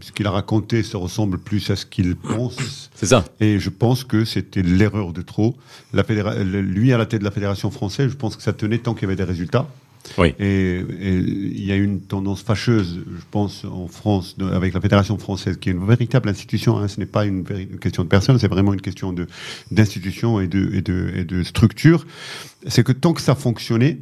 ce 0.00 0.10
qu'il 0.10 0.26
a 0.26 0.30
raconté 0.30 0.82
se 0.82 0.96
ressemble 0.96 1.38
plus 1.38 1.68
à 1.70 1.76
ce 1.76 1.84
qu'il 1.84 2.16
pense. 2.16 2.90
C'est 2.94 3.06
ça. 3.06 3.24
Et 3.40 3.58
je 3.58 3.68
pense 3.68 4.04
que 4.04 4.24
c'était 4.24 4.62
l'erreur 4.62 5.12
de 5.12 5.20
trop. 5.20 5.54
La 5.92 6.02
fédéra... 6.02 6.34
Lui, 6.42 6.94
à 6.94 6.98
la 6.98 7.04
tête 7.04 7.20
de 7.20 7.24
la 7.24 7.30
fédération 7.30 7.70
française, 7.70 8.10
je 8.10 8.16
pense 8.16 8.36
que 8.36 8.42
ça 8.42 8.54
tenait 8.54 8.78
tant 8.78 8.94
qu'il 8.94 9.02
y 9.02 9.06
avait 9.06 9.16
des 9.16 9.24
résultats. 9.24 9.68
Oui. 10.18 10.34
Et, 10.38 10.80
il 10.80 11.64
y 11.64 11.72
a 11.72 11.76
une 11.76 12.00
tendance 12.00 12.42
fâcheuse, 12.42 13.00
je 13.06 13.24
pense, 13.30 13.64
en 13.64 13.88
France, 13.88 14.36
de, 14.38 14.46
avec 14.46 14.74
la 14.74 14.80
Fédération 14.80 15.18
française, 15.18 15.56
qui 15.56 15.70
est 15.70 15.72
une 15.72 15.86
véritable 15.86 16.28
institution. 16.28 16.78
Hein, 16.78 16.88
ce 16.88 17.00
n'est 17.00 17.06
pas 17.06 17.24
une, 17.24 17.44
une, 17.50 17.78
question 17.78 18.04
de 18.04 18.08
personne, 18.08 18.38
c'est 18.38 18.48
vraiment 18.48 18.72
une 18.72 18.80
question 18.80 19.12
de 19.12 19.26
d'institution 19.70 20.40
et 20.40 20.48
de, 20.48 20.70
et, 20.74 20.82
de, 20.82 21.12
et 21.14 21.24
de 21.24 21.42
structure. 21.42 22.06
C'est 22.66 22.84
que 22.84 22.92
tant 22.92 23.12
que 23.12 23.20
ça 23.20 23.34
fonctionnait, 23.34 23.98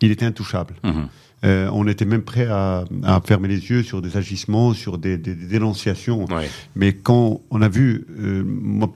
il 0.00 0.10
était 0.10 0.26
intouchable. 0.26 0.74
Mmh. 0.82 1.02
Euh, 1.44 1.70
on 1.72 1.86
était 1.86 2.04
même 2.04 2.22
prêt 2.22 2.46
à, 2.46 2.84
à, 3.02 3.20
fermer 3.24 3.48
les 3.48 3.70
yeux 3.70 3.82
sur 3.82 4.02
des 4.02 4.16
agissements, 4.16 4.74
sur 4.74 4.98
des, 4.98 5.16
des, 5.16 5.34
des 5.34 5.46
dénonciations. 5.46 6.26
Ouais. 6.26 6.48
Mais 6.76 6.92
quand 6.92 7.40
on 7.50 7.62
a 7.62 7.68
vu, 7.68 8.06
euh, 8.18 8.44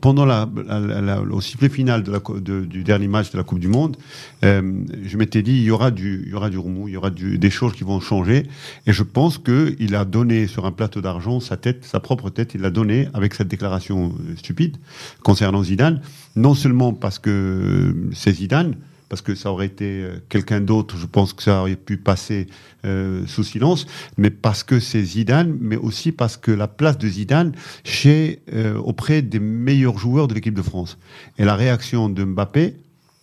pendant 0.00 0.26
la, 0.26 0.48
la, 0.66 1.00
la, 1.00 1.22
au 1.22 1.40
sifflet 1.40 1.70
final 1.70 2.02
de 2.02 2.12
la, 2.12 2.20
de, 2.40 2.60
du 2.64 2.84
dernier 2.84 3.08
match 3.08 3.30
de 3.30 3.38
la 3.38 3.44
Coupe 3.44 3.60
du 3.60 3.68
Monde, 3.68 3.96
euh, 4.44 4.60
je 5.04 5.16
m'étais 5.16 5.42
dit 5.42 5.52
il 5.52 5.62
y 5.62 5.70
aura 5.70 5.90
du, 5.90 6.24
il 6.26 6.32
y 6.32 6.34
aura 6.34 6.50
du 6.50 6.58
remous, 6.58 6.88
il 6.88 6.94
y 6.94 6.96
aura 6.96 7.10
du, 7.10 7.38
des 7.38 7.50
choses 7.50 7.72
qui 7.72 7.84
vont 7.84 8.00
changer. 8.00 8.46
Et 8.86 8.92
je 8.92 9.02
pense 9.02 9.38
que 9.38 9.74
il 9.78 9.94
a 9.94 10.04
donné 10.04 10.46
sur 10.46 10.66
un 10.66 10.72
plateau 10.72 11.00
d'argent 11.00 11.40
sa 11.40 11.56
tête, 11.56 11.84
sa 11.84 12.00
propre 12.00 12.28
tête, 12.28 12.52
il 12.54 12.60
l'a 12.60 12.70
donné 12.70 13.08
avec 13.14 13.34
cette 13.34 13.48
déclaration 13.48 14.12
stupide 14.36 14.76
concernant 15.22 15.62
Zidane. 15.62 16.02
Non 16.36 16.54
seulement 16.54 16.92
parce 16.92 17.18
que 17.18 17.94
c'est 18.12 18.32
Zidane 18.32 18.74
parce 19.14 19.22
que 19.22 19.36
ça 19.36 19.52
aurait 19.52 19.66
été 19.66 20.04
quelqu'un 20.28 20.60
d'autre, 20.60 20.96
je 20.98 21.06
pense 21.06 21.32
que 21.34 21.44
ça 21.44 21.60
aurait 21.60 21.76
pu 21.76 21.98
passer 21.98 22.48
euh, 22.84 23.24
sous 23.28 23.44
silence, 23.44 23.86
mais 24.18 24.30
parce 24.30 24.64
que 24.64 24.80
c'est 24.80 25.04
Zidane, 25.04 25.56
mais 25.60 25.76
aussi 25.76 26.10
parce 26.10 26.36
que 26.36 26.50
la 26.50 26.66
place 26.66 26.98
de 26.98 27.06
Zidane 27.06 27.52
chez 27.84 28.40
euh, 28.52 28.76
auprès 28.76 29.22
des 29.22 29.38
meilleurs 29.38 29.98
joueurs 29.98 30.26
de 30.26 30.34
l'équipe 30.34 30.54
de 30.54 30.62
France. 30.62 30.98
Et 31.38 31.44
la 31.44 31.54
réaction 31.54 32.08
de 32.08 32.24
Mbappé, 32.24 32.74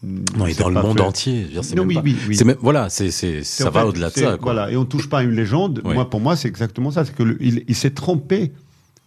non, 0.02 0.46
et 0.46 0.54
dans 0.54 0.70
le 0.70 0.82
monde 0.82 1.00
fait... 1.00 1.04
entier. 1.04 1.48
Non, 1.76 1.84
oui, 1.84 2.00
oui, 2.02 2.16
oui. 2.30 2.38
Même, 2.46 2.56
voilà, 2.62 2.88
c'est, 2.88 3.12
c'est, 3.12 3.44
ça 3.44 3.70
va 3.70 3.86
au-delà 3.86 4.12
de 4.12 4.14
ça. 4.14 4.38
Quoi. 4.38 4.54
Voilà, 4.54 4.72
et 4.72 4.78
on 4.78 4.86
touche 4.86 5.10
pas 5.10 5.20
à 5.20 5.24
une 5.24 5.36
légende. 5.36 5.82
Moi, 5.84 6.10
pour 6.10 6.22
moi, 6.22 6.38
c'est 6.38 6.48
exactement 6.48 6.92
ça. 6.92 7.04
C'est 7.04 7.14
que 7.14 7.24
le, 7.24 7.38
il, 7.42 7.66
il 7.68 7.76
s'est 7.76 7.92
trompé 7.92 8.54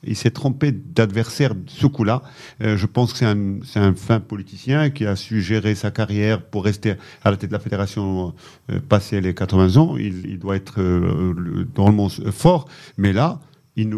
il 0.06 0.16
s'est 0.16 0.30
trompé 0.30 0.72
d'adversaire 0.72 1.54
ce 1.66 1.86
coup-là. 1.86 2.22
Euh, 2.62 2.76
je 2.76 2.86
pense 2.86 3.12
que 3.12 3.18
c'est 3.18 3.78
un, 3.80 3.94
fin 3.94 4.20
politicien 4.20 4.90
qui 4.90 5.06
a 5.06 5.16
su 5.16 5.40
gérer 5.40 5.74
sa 5.74 5.90
carrière 5.90 6.42
pour 6.42 6.64
rester 6.64 6.94
à 7.24 7.30
la 7.30 7.36
tête 7.36 7.50
de 7.50 7.54
la 7.54 7.60
fédération 7.60 8.34
euh, 8.70 8.80
passer 8.88 9.20
les 9.20 9.34
80 9.34 9.76
ans. 9.76 9.96
Il, 9.96 10.26
il 10.26 10.38
doit 10.38 10.56
être 10.56 10.80
euh, 10.80 11.66
drôlement 11.74 12.08
fort, 12.08 12.68
mais 12.96 13.12
là, 13.12 13.40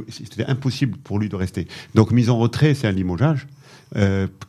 c'était 0.08 0.46
impossible 0.46 0.96
pour 0.98 1.18
lui 1.18 1.28
de 1.28 1.36
rester. 1.36 1.68
Donc 1.94 2.10
mise 2.10 2.30
en 2.30 2.38
retrait, 2.38 2.74
c'est 2.74 2.86
un 2.88 2.92
limogeage. 2.92 3.46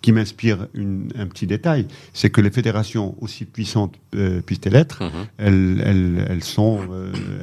Qui 0.01 0.11
m'inspire 0.13 0.67
un 0.75 1.27
petit 1.27 1.45
détail, 1.45 1.85
c'est 2.11 2.31
que 2.31 2.41
les 2.41 2.49
fédérations, 2.49 3.15
aussi 3.21 3.45
puissantes 3.45 3.93
puissent-elles 4.45 4.75
être, 4.75 5.03
Mhm. 5.03 5.07
mmh. 5.09 5.25
elles, 5.37 5.83
elles, 5.85 6.25
elles, 6.27 6.43
sont, 6.43 6.79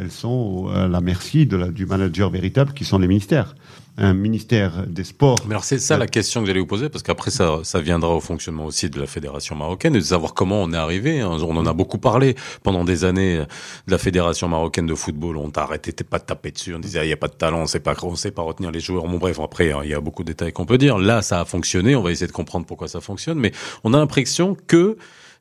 elles 0.01 0.11
sont 0.11 0.69
à 0.75 0.89
la 0.89 1.01
merci 1.01 1.47
de 1.47 1.57
la, 1.57 1.69
du 1.69 1.87
manager 1.87 2.31
véritable 2.31 2.73
qui 2.75 2.85
sont 2.85 2.99
les 2.99 3.07
ministères. 3.07 3.55
Un 3.97 4.13
ministère 4.13 4.87
des 4.89 5.05
sports. 5.05 5.39
Mais 5.47 5.53
alors 5.53 5.63
c'est 5.63 5.79
ça 5.79 5.97
la 5.97 6.09
question 6.09 6.41
que 6.41 6.49
j'allais 6.49 6.59
vous 6.59 6.67
poser, 6.67 6.89
parce 6.89 7.05
qu'après 7.05 7.31
ça, 7.31 7.61
ça 7.63 7.81
viendra 7.81 8.13
au 8.13 8.21
fonctionnement 8.21 8.67
aussi 8.67 8.91
de 8.91 8.99
la 8.99 9.07
fédération 9.07 9.55
marocaine, 9.55 9.93
de 9.93 10.01
savoir 10.01 10.35
comment 10.35 10.65
on 10.65 10.73
est 10.73 10.77
arrivé. 10.77 11.21
Hein. 11.21 11.29
On 11.31 11.57
en 11.57 11.65
a 11.65 11.73
beaucoup 11.73 11.99
parlé 11.99 12.35
pendant 12.65 12.85
des 12.85 13.05
années 13.05 13.37
de 13.39 13.93
la 13.93 13.99
fédération 13.99 14.49
marocaine 14.49 14.87
de 14.87 14.97
football. 14.97 15.37
On 15.37 15.49
t'arrêtait 15.51 15.93
pas 16.03 16.19
de 16.19 16.25
taper 16.25 16.51
dessus, 16.51 16.75
on 16.75 16.81
disait 16.81 16.99
il 16.99 17.03
ah, 17.03 17.07
y 17.07 17.13
a 17.13 17.17
pas 17.17 17.29
de 17.29 17.35
talent, 17.35 17.61
on 17.61 17.67
sait 17.67 17.79
pas, 17.79 17.95
on 18.03 18.17
sait 18.17 18.33
pas 18.33 18.43
retenir 18.43 18.73
les 18.73 18.81
joueurs. 18.81 19.05
Bon 19.07 19.19
bref, 19.19 19.39
après 19.39 19.73
il 19.85 19.91
y 19.91 19.95
a 19.95 20.01
beaucoup 20.01 20.25
de 20.25 20.33
détails 20.33 20.53
qu'on 20.53 20.67
peut 20.67 20.79
dire. 20.79 20.99
Là, 20.99 21.23
ça 21.23 21.41
a 21.41 21.45
fonctionné. 21.45 21.95
On 21.95 22.03
va 22.03 22.11
essayer 22.11 22.27
de 22.27 22.33
comprendre 22.33 22.67
pourquoi 22.67 22.89
ça 22.89 23.01
fonctionne, 23.01 23.39
mais 23.39 23.53
on 23.85 23.95
a 23.95 23.99
l'impression 23.99 24.57
que 24.67 24.97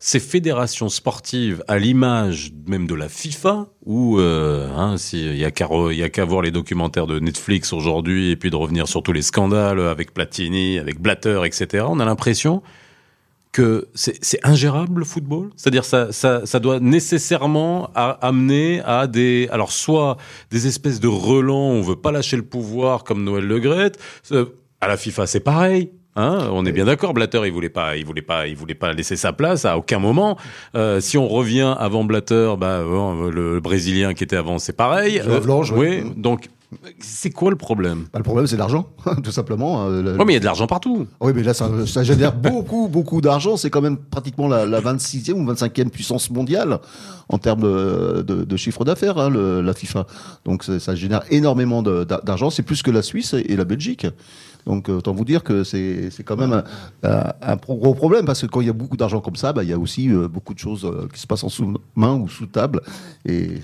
ces 0.05 0.19
fédérations 0.19 0.89
sportives, 0.89 1.63
à 1.69 1.79
l'image 1.79 2.51
même 2.67 2.87
de 2.87 2.93
la 2.93 3.07
FIFA, 3.07 3.67
où 3.85 4.19
euh, 4.19 4.67
hein, 4.75 4.95
il 5.13 5.37
y 5.37 5.45
a 5.45 5.49
qu'à 5.49 6.25
voir 6.25 6.41
les 6.41 6.51
documentaires 6.51 7.07
de 7.07 7.19
Netflix 7.19 7.71
aujourd'hui 7.71 8.31
et 8.31 8.35
puis 8.35 8.49
de 8.49 8.57
revenir 8.57 8.89
sur 8.89 9.01
tous 9.01 9.13
les 9.13 9.21
scandales 9.21 9.79
avec 9.79 10.13
Platini, 10.13 10.77
avec 10.77 10.99
Blatter, 10.99 11.43
etc. 11.45 11.85
On 11.87 12.01
a 12.01 12.05
l'impression 12.05 12.61
que 13.53 13.87
c'est 13.93 14.45
ingérable 14.45 14.99
le 14.99 15.05
football? 15.05 15.51
C'est-à-dire 15.55 15.85
ça, 15.85 16.11
ça 16.11 16.59
doit 16.59 16.81
nécessairement 16.81 17.89
amener 17.93 18.81
à 18.81 19.07
des... 19.07 19.47
Alors 19.53 19.71
soit 19.71 20.17
des 20.51 20.67
espèces 20.67 20.99
de 20.99 21.07
relents, 21.07 21.69
on 21.69 21.81
veut 21.81 21.95
pas 21.95 22.11
lâcher 22.11 22.35
le 22.35 22.43
pouvoir 22.43 23.05
comme 23.05 23.23
Noël 23.23 23.45
Le 23.45 23.59
Gret, 23.61 23.93
euh, 24.33 24.47
à 24.81 24.89
la 24.89 24.97
FIFA 24.97 25.27
c'est 25.27 25.39
pareil. 25.39 25.91
Hein, 26.15 26.47
on 26.51 26.65
est 26.65 26.71
bien 26.71 26.85
d'accord. 26.85 27.13
Blatter, 27.13 27.41
il 27.45 27.51
voulait 27.51 27.69
pas, 27.69 27.97
il 27.97 28.05
voulait 28.05 28.21
pas, 28.21 28.47
il 28.47 28.55
voulait 28.55 28.75
pas 28.75 28.93
laisser 28.93 29.15
sa 29.15 29.33
place 29.33 29.65
à 29.65 29.77
aucun 29.77 29.99
moment. 29.99 30.37
Euh, 30.75 30.99
si 30.99 31.17
on 31.17 31.27
revient 31.27 31.75
avant 31.79 32.03
Blatter, 32.03 32.53
bah, 32.57 32.83
le, 32.83 33.59
Brésilien 33.59 34.13
qui 34.13 34.23
était 34.23 34.35
avant, 34.35 34.59
c'est 34.59 34.73
pareil. 34.73 35.21
Euh, 35.25 35.39
oui. 35.75 36.03
Donc 36.15 36.49
c'est 36.99 37.29
quoi 37.29 37.49
le 37.49 37.55
problème? 37.55 38.05
Bah, 38.13 38.19
Le 38.19 38.23
problème, 38.23 38.47
c'est 38.47 38.57
l'argent, 38.57 38.89
tout 39.23 39.31
simplement. 39.31 39.87
Euh, 39.87 40.15
oui, 40.17 40.25
mais 40.25 40.33
il 40.33 40.35
y 40.35 40.37
a 40.37 40.39
de 40.39 40.45
l'argent 40.45 40.67
partout. 40.67 41.07
Oui, 41.19 41.31
mais 41.35 41.43
là, 41.43 41.53
ça, 41.53 41.69
ça 41.85 42.03
génère 42.03 42.33
beaucoup, 42.33 42.87
beaucoup 42.87 43.21
d'argent. 43.21 43.57
C'est 43.57 43.69
quand 43.69 43.81
même 43.81 43.97
pratiquement 43.97 44.47
la, 44.47 44.65
la, 44.65 44.81
26e 44.81 45.33
ou 45.33 45.51
25e 45.51 45.89
puissance 45.89 46.29
mondiale 46.29 46.79
en 47.29 47.37
termes 47.37 47.61
de, 47.61 48.21
de, 48.21 48.43
de 48.43 48.57
chiffre 48.57 48.85
d'affaires, 48.85 49.17
hein, 49.17 49.29
la 49.29 49.73
FIFA. 49.73 50.05
Donc, 50.45 50.63
ça 50.63 50.95
génère 50.95 51.23
énormément 51.29 51.81
d'argent. 51.81 52.49
C'est 52.49 52.63
plus 52.63 52.81
que 52.83 52.91
la 52.91 53.01
Suisse 53.01 53.33
et 53.33 53.55
la 53.55 53.65
Belgique. 53.65 54.05
Donc 54.65 54.89
euh, 54.89 54.97
autant 54.97 55.13
vous 55.13 55.25
dire 55.25 55.43
que 55.43 55.63
c'est 55.63 56.09
quand 56.23 56.37
même 56.37 56.63
un, 57.03 57.33
un, 57.41 57.55
gros 57.55 57.93
problème 57.93 58.25
parce 58.25 58.41
que 58.41 58.47
quand 58.47 58.61
il 58.61 58.67
y 58.67 58.69
a 58.69 58.73
beaucoup 58.73 58.97
d'argent 58.97 59.19
comme 59.19 59.35
ça, 59.35 59.53
bah, 59.53 59.63
il 59.63 59.69
y 59.69 59.73
a 59.73 59.77
aussi 59.77 60.09
euh, 60.09 60.27
beaucoup 60.27 60.53
de 60.53 60.59
choses 60.59 60.85
euh, 60.85 61.07
qui 61.13 61.19
se 61.19 61.27
passent 61.27 61.43
en 61.43 61.49
sous-main 61.49 62.13
ou 62.15 62.29
sous 62.29 62.45
table 62.45 62.81
et, 63.25 63.57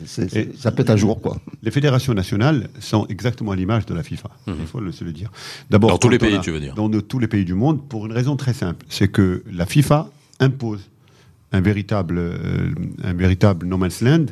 ça 0.56 0.72
pète 0.72 0.90
un 0.90 0.96
jour 0.96 1.22
quoi. 1.22 1.38
Les 1.64 1.72
fédérations 1.72 2.14
nationales 2.14 2.70
sont 2.80 3.06
exactement 3.08 3.52
à 3.52 3.56
l'image 3.56 3.86
de 3.86 3.94
la 3.94 4.04
FIFA. 4.04 4.30
Mhm. 4.48 4.56
Il 4.60 4.68
faut 4.68 4.80
le, 4.80 4.92
se 4.92 5.04
le 5.04 5.14
dire. 5.14 5.32
D'abord 5.70 5.92
dans 5.92 5.98
tous 5.98 6.10
les 6.10 6.20
pays, 6.20 6.40
tu 6.42 6.52
veux 6.52 6.60
dire 6.60 6.76
Dans 6.76 6.90
tous 6.90 7.20
les 7.20 7.28
pays 7.28 7.46
du 7.46 7.54
monde 7.54 7.88
pour 7.88 8.06
une 8.06 8.12
raison 8.14 8.36
très 8.36 8.54
simple, 8.54 8.86
c'est 8.90 9.08
que 9.08 9.44
la 9.52 9.66
FIFA 9.66 10.10
impose 10.40 10.82
un 11.52 11.62
véritable 11.62 12.22
un 13.04 13.14
véritable 13.14 13.66
no 13.66 13.78
man's 13.78 14.02
land 14.02 14.26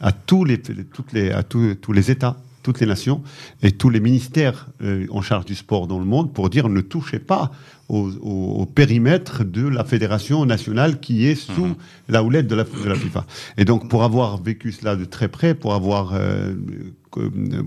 à 0.00 0.12
tous 0.12 0.44
les 0.44 0.58
toutes 0.58 1.12
les 1.12 1.30
à 1.30 1.42
tous, 1.42 1.74
tous 1.76 1.92
les 1.92 2.10
États 2.10 2.36
toutes 2.62 2.80
les 2.80 2.86
nations 2.86 3.22
et 3.62 3.72
tous 3.72 3.90
les 3.90 4.00
ministères 4.00 4.68
euh, 4.82 5.06
en 5.10 5.22
charge 5.22 5.44
du 5.44 5.54
sport 5.54 5.86
dans 5.86 5.98
le 5.98 6.04
monde 6.04 6.32
pour 6.32 6.50
dire 6.50 6.68
ne 6.68 6.80
touchez 6.80 7.18
pas 7.18 7.50
au, 7.90 8.66
périmètre 8.66 9.44
de 9.44 9.66
la 9.66 9.84
fédération 9.84 10.46
nationale 10.46 11.00
qui 11.00 11.26
est 11.26 11.34
sous 11.34 11.66
mhm. 11.66 11.74
la 12.08 12.22
houlette 12.22 12.46
de 12.46 12.54
la, 12.54 12.64
de 12.64 12.88
la, 12.88 12.94
FIFA. 12.94 13.26
Et 13.56 13.64
donc 13.64 13.88
pour 13.88 14.04
avoir 14.04 14.40
vécu 14.42 14.72
cela 14.72 14.96
de 14.96 15.04
très 15.04 15.28
près, 15.28 15.54
pour 15.54 15.74
avoir 15.74 16.14
euh, 16.14 16.54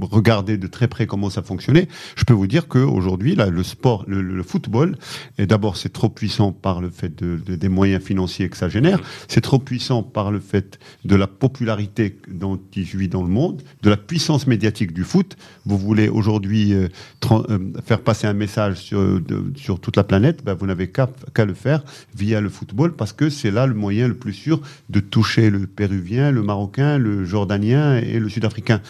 regarder 0.02 0.58
de 0.58 0.68
très 0.68 0.88
près 0.88 1.06
comment 1.06 1.30
ça 1.30 1.42
fonctionnait, 1.42 1.88
je 2.16 2.24
peux 2.24 2.34
vous 2.34 2.48
dire 2.48 2.68
qu'aujourd'hui, 2.68 3.36
le 3.36 3.64
sport, 3.64 4.06
le, 4.08 4.44
football, 4.44 4.98
et 5.38 5.46
d'abord 5.46 5.78
c'est 5.78 5.92
trop 5.92 6.10
puissant 6.10 6.52
par 6.52 6.82
le 6.82 6.90
fait 6.90 7.16
de, 7.24 7.38
des 7.56 7.70
moyens 7.70 8.04
financiers 8.04 8.50
que 8.50 8.58
ça 8.58 8.70
génère, 8.70 9.00
c'est 9.28 9.42
trop 9.42 9.60
puissant 9.60 10.04
par 10.04 10.32
le 10.32 10.40
fait 10.40 10.80
de 11.06 11.16
la 11.16 11.28
popularité 11.28 12.18
dont 12.28 12.60
il 12.76 12.86
jouit 12.86 13.08
dans 13.08 13.24
le 13.24 13.30
monde, 13.30 13.62
de 13.82 13.90
la 13.90 13.98
puissance 13.98 14.48
médiatique 14.48 14.94
du 14.94 15.04
foot. 15.04 15.36
Vous 15.66 15.78
voulez 15.78 16.10
aujourd'hui 16.10 16.74
euh, 16.74 16.88
euh, 17.32 17.72
faire 17.86 18.02
passer 18.02 18.28
un 18.28 18.34
message 18.34 18.78
sur, 18.78 19.20
sur 19.56 19.80
toute 19.80 19.98
la 19.98 20.04
planète, 20.04 20.13
ben 20.20 20.54
vous 20.54 20.66
n'avez 20.66 20.90
qu'à 20.90 21.46
le 21.46 21.54
faire 21.54 21.84
via 22.16 22.42
le 22.42 22.50
football 22.50 22.96
parce 22.96 23.14
que 23.14 23.30
c'est 23.30 23.52
là 23.52 23.66
le 23.66 23.74
moyen 23.74 24.08
le 24.08 24.16
plus 24.16 24.34
sûr 24.34 24.62
de 24.90 25.00
toucher 25.00 25.50
le 25.50 25.68
péruvien, 25.68 26.32
le 26.32 26.44
marocain, 26.44 26.98
le 26.98 27.26
jordanien 27.26 27.98
et 27.98 28.20
le 28.20 28.30
sud-africain 28.30 28.82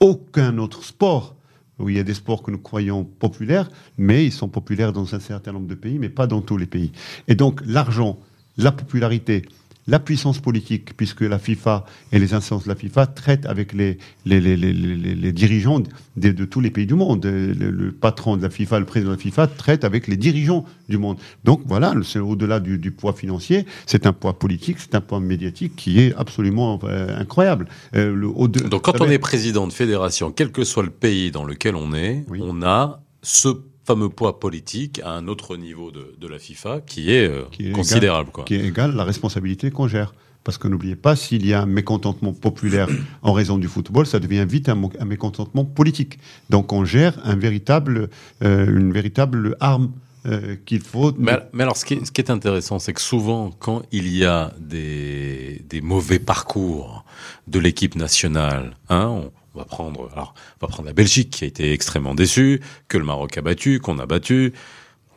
aucun 0.00 0.58
autre 0.58 0.84
sport. 0.84 1.34
où 1.78 1.90
il 1.90 1.96
y 1.96 2.00
a 2.00 2.02
des 2.02 2.14
sports 2.14 2.42
que 2.42 2.50
nous 2.50 2.58
croyons 2.58 3.04
populaires, 3.04 3.70
mais 3.98 4.24
ils 4.24 4.32
sont 4.32 4.48
populaires 4.48 4.94
dans 4.94 5.14
un 5.14 5.20
certain 5.20 5.52
nombre 5.52 5.66
de 5.66 5.74
pays, 5.74 5.98
mais 5.98 6.08
pas 6.08 6.26
dans 6.26 6.40
tous 6.40 6.56
les 6.56 6.64
pays. 6.64 6.90
Et 7.28 7.34
donc 7.34 7.60
l'argent, 7.66 8.18
la 8.56 8.72
popularité, 8.72 9.42
la 9.86 9.98
puissance 9.98 10.40
politique, 10.40 10.96
puisque 10.96 11.20
la 11.20 11.38
FIFA 11.38 11.84
et 12.12 12.18
les 12.18 12.34
instances 12.34 12.64
de 12.64 12.68
la 12.68 12.74
FIFA 12.74 13.06
traitent 13.06 13.46
avec 13.46 13.72
les, 13.72 13.98
les, 14.24 14.40
les, 14.40 14.56
les 14.56 15.32
dirigeants 15.32 15.80
de, 15.80 16.30
de, 16.30 16.44
tous 16.44 16.60
les 16.60 16.70
pays 16.70 16.86
du 16.86 16.94
monde. 16.94 17.24
Le, 17.24 17.92
patron 17.92 18.36
de 18.36 18.42
la 18.42 18.50
FIFA, 18.50 18.80
le 18.80 18.84
président 18.84 19.12
de 19.12 19.16
la 19.16 19.22
FIFA 19.22 19.46
traite 19.46 19.84
avec 19.84 20.08
les 20.08 20.16
dirigeants 20.16 20.64
du 20.88 20.98
monde. 20.98 21.18
Donc 21.44 21.62
voilà, 21.66 21.94
c'est 22.04 22.18
au-delà 22.18 22.60
du, 22.60 22.78
du, 22.78 22.90
poids 22.90 23.12
financier, 23.12 23.66
c'est 23.86 24.06
un 24.06 24.12
poids 24.12 24.38
politique, 24.38 24.78
c'est 24.80 24.94
un 24.94 25.00
poids 25.00 25.20
médiatique 25.20 25.76
qui 25.76 26.00
est 26.00 26.14
absolument 26.16 26.78
euh, 26.84 27.18
incroyable. 27.18 27.66
Euh, 27.94 28.14
le, 28.14 28.28
Donc 28.48 28.82
quand 28.82 29.00
on 29.00 29.08
est 29.08 29.18
président 29.18 29.66
de 29.66 29.72
fédération, 29.72 30.32
quel 30.32 30.50
que 30.50 30.64
soit 30.64 30.82
le 30.82 30.90
pays 30.90 31.30
dans 31.30 31.44
lequel 31.44 31.76
on 31.76 31.94
est, 31.94 32.24
on 32.40 32.62
a 32.62 33.00
ce 33.22 33.48
fameux 33.86 34.08
poids 34.08 34.40
politique 34.40 35.00
à 35.04 35.12
un 35.12 35.28
autre 35.28 35.56
niveau 35.56 35.90
de, 35.90 36.14
de 36.20 36.26
la 36.26 36.38
FIFA 36.38 36.80
qui 36.80 37.12
est, 37.12 37.28
euh, 37.28 37.44
considérable. 37.72 38.30
quoi. 38.32 38.44
Qui 38.44 38.56
est 38.56 38.66
égal 38.66 38.90
à 38.90 38.94
la 38.94 39.04
responsabilité 39.04 39.70
qu'on 39.70 39.86
gère. 39.86 40.12
Parce 40.42 40.58
que 40.58 40.68
n'oubliez 40.68 40.94
pas, 40.96 41.16
s'il 41.16 41.44
y 41.44 41.54
a 41.54 41.62
un 41.62 41.66
mécontentement 41.66 42.32
populaire 42.32 42.88
en 43.22 43.32
raison 43.32 43.58
du 43.58 43.66
football, 43.66 44.06
ça 44.06 44.20
devient 44.20 44.46
vite 44.48 44.68
un, 44.68 44.76
mécontentement 45.04 45.64
politique. 45.64 46.18
Donc 46.50 46.72
on 46.72 46.84
gère 46.84 47.18
un 47.24 47.34
véritable, 47.34 48.10
euh, 48.44 48.66
une 48.66 48.92
véritable 48.92 49.56
arme 49.58 49.90
euh, 50.26 50.56
qu'il 50.64 50.80
faut. 50.80 51.12
Mais, 51.18 51.38
mais, 51.52 51.62
alors, 51.62 51.76
ce 51.76 51.84
qui 51.84 51.94
est, 51.94 52.04
ce 52.04 52.12
qui 52.12 52.20
est 52.20 52.30
intéressant, 52.30 52.78
c'est 52.78 52.92
que 52.92 53.00
souvent, 53.00 53.50
quand 53.58 53.82
il 53.92 54.08
y 54.08 54.24
a 54.24 54.52
des, 54.58 55.62
des 55.68 55.80
mauvais 55.80 56.18
parcours 56.18 57.04
de 57.46 57.58
l'équipe 57.58 57.94
nationale, 57.94 58.76
hein, 58.88 59.06
on, 59.08 59.30
on 59.56 59.58
va 59.58 59.64
prendre, 59.64 60.10
alors, 60.12 60.34
on 60.60 60.66
va 60.66 60.70
prendre 60.70 60.86
la 60.86 60.92
Belgique 60.92 61.30
qui 61.30 61.44
a 61.44 61.46
été 61.46 61.72
extrêmement 61.72 62.14
déçue, 62.14 62.60
que 62.88 62.98
le 62.98 63.04
Maroc 63.04 63.36
a 63.38 63.42
battu, 63.42 63.80
qu'on 63.80 63.98
a 63.98 64.06
battu. 64.06 64.52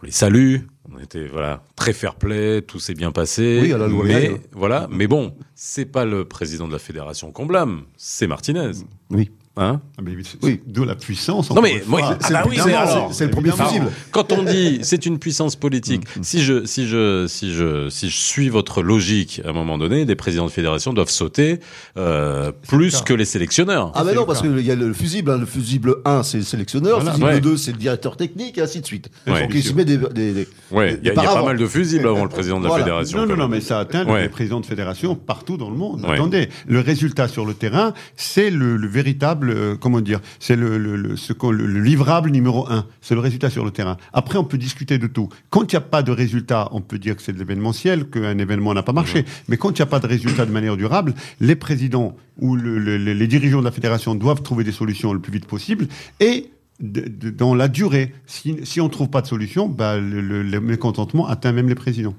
On 0.01 0.05
les 0.05 0.11
salue. 0.11 0.57
On 0.91 0.99
était 0.99 1.27
voilà 1.27 1.61
très 1.75 1.93
fair 1.93 2.15
play, 2.15 2.61
tout 2.61 2.79
s'est 2.79 2.95
bien 2.95 3.11
passé. 3.11 3.59
Oui, 3.61 3.73
à 3.73 3.77
la 3.77 3.87
loi 3.87 4.05
mais 4.05 4.41
voilà, 4.53 4.87
mais 4.89 5.07
bon, 5.07 5.35
c'est 5.53 5.85
pas 5.85 6.03
le 6.03 6.25
président 6.25 6.67
de 6.67 6.73
la 6.73 6.79
fédération 6.79 7.31
qu'on 7.31 7.45
blâme, 7.45 7.83
c'est 7.95 8.25
Martinez. 8.25 8.71
Oui. 9.11 9.29
Hein 9.57 9.81
ah, 9.97 10.01
oui, 10.41 10.61
d'où 10.65 10.85
la 10.85 10.95
puissance. 10.95 11.49
Non 11.49 11.61
mais 11.61 11.83
moi, 11.85 12.17
c'est 12.21 12.33
ah 12.33 12.43
bah 12.43 12.49
le 12.49 13.29
premier 13.29 13.51
fusible. 13.51 13.87
Quand 14.11 14.31
on 14.31 14.43
dit 14.43 14.79
c'est 14.83 15.05
une 15.05 15.19
puissance 15.19 15.57
politique, 15.57 16.03
mm, 16.15 16.19
mm. 16.19 16.23
si 16.23 16.41
je 16.41 16.65
si 16.65 16.87
je 16.87 17.27
si 17.27 17.51
je 17.53 17.89
si 17.89 18.09
je 18.09 18.15
suis 18.15 18.47
votre 18.47 18.81
logique, 18.81 19.41
à 19.43 19.49
un 19.49 19.53
moment 19.53 19.77
donné, 19.77 20.05
des 20.05 20.15
présidents 20.15 20.45
de 20.45 20.51
fédération 20.51 20.93
doivent 20.93 21.09
sauter 21.09 21.59
euh, 21.97 22.53
plus 22.69 23.01
que 23.01 23.13
les 23.13 23.25
sélectionneurs. 23.25 23.91
Ah 23.95 24.03
mais 24.05 24.13
non, 24.13 24.25
parce 24.25 24.41
qu'il 24.41 24.61
y 24.61 24.71
a 24.71 24.75
le 24.75 24.93
fusible. 24.93 25.31
Hein, 25.31 25.37
le 25.37 25.45
fusible 25.45 25.97
1, 26.05 26.23
c'est 26.23 26.37
le 26.37 26.43
sélectionneur. 26.43 27.03
le 27.03 27.11
fusible 27.11 27.41
2, 27.41 27.57
c'est 27.57 27.71
le 27.71 27.77
directeur 27.77 28.15
technique, 28.15 28.57
et 28.57 28.61
ainsi 28.61 28.79
de 28.79 28.85
suite. 28.85 29.09
Ouais, 29.27 29.41
Donc 29.41 29.51
il 29.53 29.63
se 29.63 29.73
met 29.73 29.83
des, 29.83 29.97
des, 29.97 30.47
ouais, 30.71 30.97
il 31.01 31.07
y, 31.07 31.11
a 31.11 31.13
pas 31.15 31.43
mal 31.43 31.57
de 31.57 31.67
fusibles 31.67 32.07
avant 32.07 32.23
le 32.23 32.29
président 32.29 32.61
de 32.61 32.67
la 32.67 32.75
fédération. 32.77 33.17
Non 33.17 33.25
non 33.25 33.35
non, 33.35 33.47
mais 33.49 33.59
ça 33.59 33.79
atteint 33.79 34.05
les 34.05 34.29
présidents 34.29 34.61
de 34.61 34.65
fédération 34.65 35.15
partout 35.15 35.57
dans 35.57 35.69
le 35.69 35.75
monde. 35.75 36.05
Attendez, 36.07 36.47
le 36.67 36.79
résultat 36.79 37.27
sur 37.27 37.45
le 37.45 37.53
terrain, 37.53 37.93
c'est 38.15 38.49
le 38.49 38.87
véritable 38.87 39.48
comment 39.79 40.01
dire 40.01 40.19
c'est 40.39 40.55
le, 40.55 40.77
le, 40.77 41.15
ce 41.15 41.33
le, 41.49 41.81
livrable 41.81 42.29
numéro 42.29 42.67
un. 42.69 42.85
C'est 43.01 43.15
le 43.15 43.21
résultat 43.21 43.49
sur 43.49 43.65
le 43.65 43.71
terrain. 43.71 43.97
Après, 44.13 44.37
on 44.37 44.43
peut 44.43 44.57
discuter 44.57 44.97
de 44.97 45.07
tout. 45.07 45.29
Quand 45.49 45.71
il 45.71 45.75
n'y 45.75 45.77
a 45.77 45.81
pas 45.81 46.03
de 46.03 46.11
résultat, 46.11 46.69
on 46.71 46.81
peut 46.81 46.99
dire 46.99 47.15
que 47.15 47.21
c'est 47.21 47.33
de 47.33 47.39
l'événementiel, 47.39 48.09
qu'un 48.09 48.37
événement 48.37 48.73
n'a 48.73 48.83
pas 48.83 48.93
marché. 48.93 49.25
Mais 49.47 49.57
quand 49.57 49.69
il 49.71 49.81
n'y 49.81 49.83
a 49.83 49.87
pas 49.87 49.99
de 49.99 50.07
résultat 50.07 50.45
de 50.45 50.51
manière 50.51 50.77
durable, 50.77 51.13
les 51.39 51.55
présidents 51.55 52.15
ou 52.39 52.55
les 52.55 53.27
dirigeants 53.27 53.59
de 53.59 53.65
la 53.65 53.71
fédération 53.71 54.15
doivent 54.15 54.41
trouver 54.41 54.63
des 54.63 54.71
solutions 54.71 55.13
le 55.13 55.19
plus 55.19 55.31
vite 55.31 55.45
possible 55.45 55.87
et 56.19 56.51
dans 56.79 57.55
la 57.55 57.67
durée. 57.67 58.13
Si, 58.25 58.79
on 58.79 58.85
ne 58.85 58.89
trouve 58.89 59.09
pas 59.09 59.21
de 59.21 59.27
solution, 59.27 59.67
bah, 59.67 59.97
le 59.99 60.59
mécontentement 60.59 61.27
atteint 61.27 61.51
même 61.51 61.67
les 61.67 61.75
présidents. 61.75 62.15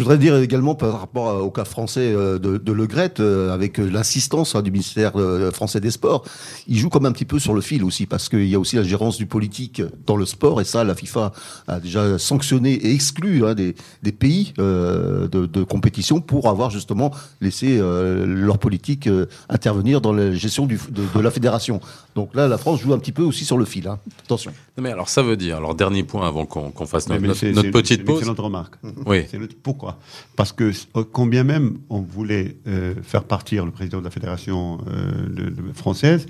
Je 0.00 0.04
voudrais 0.04 0.16
dire 0.16 0.36
également 0.38 0.74
par 0.74 0.98
rapport 0.98 1.44
au 1.44 1.50
cas 1.50 1.66
français 1.66 2.14
euh, 2.14 2.38
de, 2.38 2.56
de 2.56 2.72
Le 2.72 2.86
Gret, 2.86 3.12
euh, 3.20 3.52
avec 3.52 3.78
euh, 3.78 3.84
l'insistance 3.84 4.54
hein, 4.54 4.62
du 4.62 4.70
ministère 4.70 5.12
français 5.52 5.78
des 5.78 5.90
Sports, 5.90 6.24
il 6.66 6.78
joue 6.78 6.88
comme 6.88 7.04
un 7.04 7.12
petit 7.12 7.26
peu 7.26 7.38
sur 7.38 7.52
le 7.52 7.60
fil 7.60 7.84
aussi, 7.84 8.06
parce 8.06 8.30
qu'il 8.30 8.46
y 8.46 8.54
a 8.54 8.58
aussi 8.58 8.76
la 8.76 8.82
gérance 8.82 9.18
du 9.18 9.26
politique 9.26 9.82
dans 10.06 10.16
le 10.16 10.24
sport, 10.24 10.62
et 10.62 10.64
ça, 10.64 10.84
la 10.84 10.94
FIFA 10.94 11.32
a 11.68 11.80
déjà 11.80 12.18
sanctionné 12.18 12.72
et 12.72 12.94
exclu 12.94 13.44
hein, 13.44 13.54
des, 13.54 13.74
des, 14.02 14.12
pays 14.12 14.54
de, 14.56 15.28
de, 15.28 15.62
compétition 15.64 16.22
pour 16.22 16.48
avoir 16.48 16.70
justement 16.70 17.10
laissé 17.42 17.78
leur 17.78 18.56
politique 18.56 19.06
intervenir 19.50 20.00
dans 20.00 20.14
la 20.14 20.32
gestion 20.32 20.64
du, 20.64 20.80
de, 20.88 21.20
la 21.20 21.30
fédération. 21.30 21.78
Donc 22.14 22.34
là, 22.34 22.48
la 22.48 22.56
France 22.56 22.80
joue 22.80 22.94
un 22.94 22.98
petit 22.98 23.12
peu 23.12 23.22
aussi 23.22 23.44
sur 23.44 23.58
le 23.58 23.66
fil. 23.66 23.86
Hein. 23.86 23.98
Attention. 24.24 24.52
Non 24.78 24.82
mais 24.82 24.92
alors 24.92 25.10
ça 25.10 25.22
veut 25.22 25.36
dire, 25.36 25.58
alors 25.58 25.74
dernier 25.74 26.04
point 26.04 26.26
avant 26.26 26.46
qu'on 26.46 26.86
fasse 26.86 27.08
notre, 27.10 27.46
notre, 27.50 27.70
petite 27.70 28.04
pause. 28.04 28.20
C'est 28.20 28.26
notre 28.26 28.44
remarque. 28.44 28.76
Oui. 29.04 29.26
Pourquoi 29.62 29.89
parce 30.36 30.52
que 30.52 30.72
euh, 30.96 31.04
combien 31.10 31.44
même 31.44 31.78
on 31.88 32.00
voulait 32.00 32.56
euh, 32.66 32.94
faire 33.02 33.24
partir 33.24 33.64
le 33.64 33.70
président 33.70 33.98
de 33.98 34.04
la 34.04 34.10
fédération 34.10 34.78
euh, 34.88 35.50
française, 35.74 36.26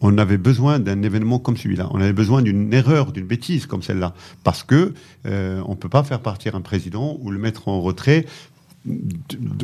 on 0.00 0.18
avait 0.18 0.38
besoin 0.38 0.78
d'un 0.78 1.02
événement 1.02 1.38
comme 1.38 1.56
celui-là. 1.56 1.88
On 1.92 2.00
avait 2.00 2.12
besoin 2.12 2.42
d'une 2.42 2.72
erreur, 2.72 3.12
d'une 3.12 3.26
bêtise 3.26 3.66
comme 3.66 3.82
celle-là, 3.82 4.14
parce 4.42 4.62
que 4.62 4.92
on 5.24 5.76
peut 5.76 5.88
pas 5.88 6.04
faire 6.04 6.20
partir 6.20 6.54
un 6.54 6.60
président 6.60 7.16
ou 7.20 7.30
le 7.30 7.38
mettre 7.38 7.68
en 7.68 7.80
retrait 7.80 8.26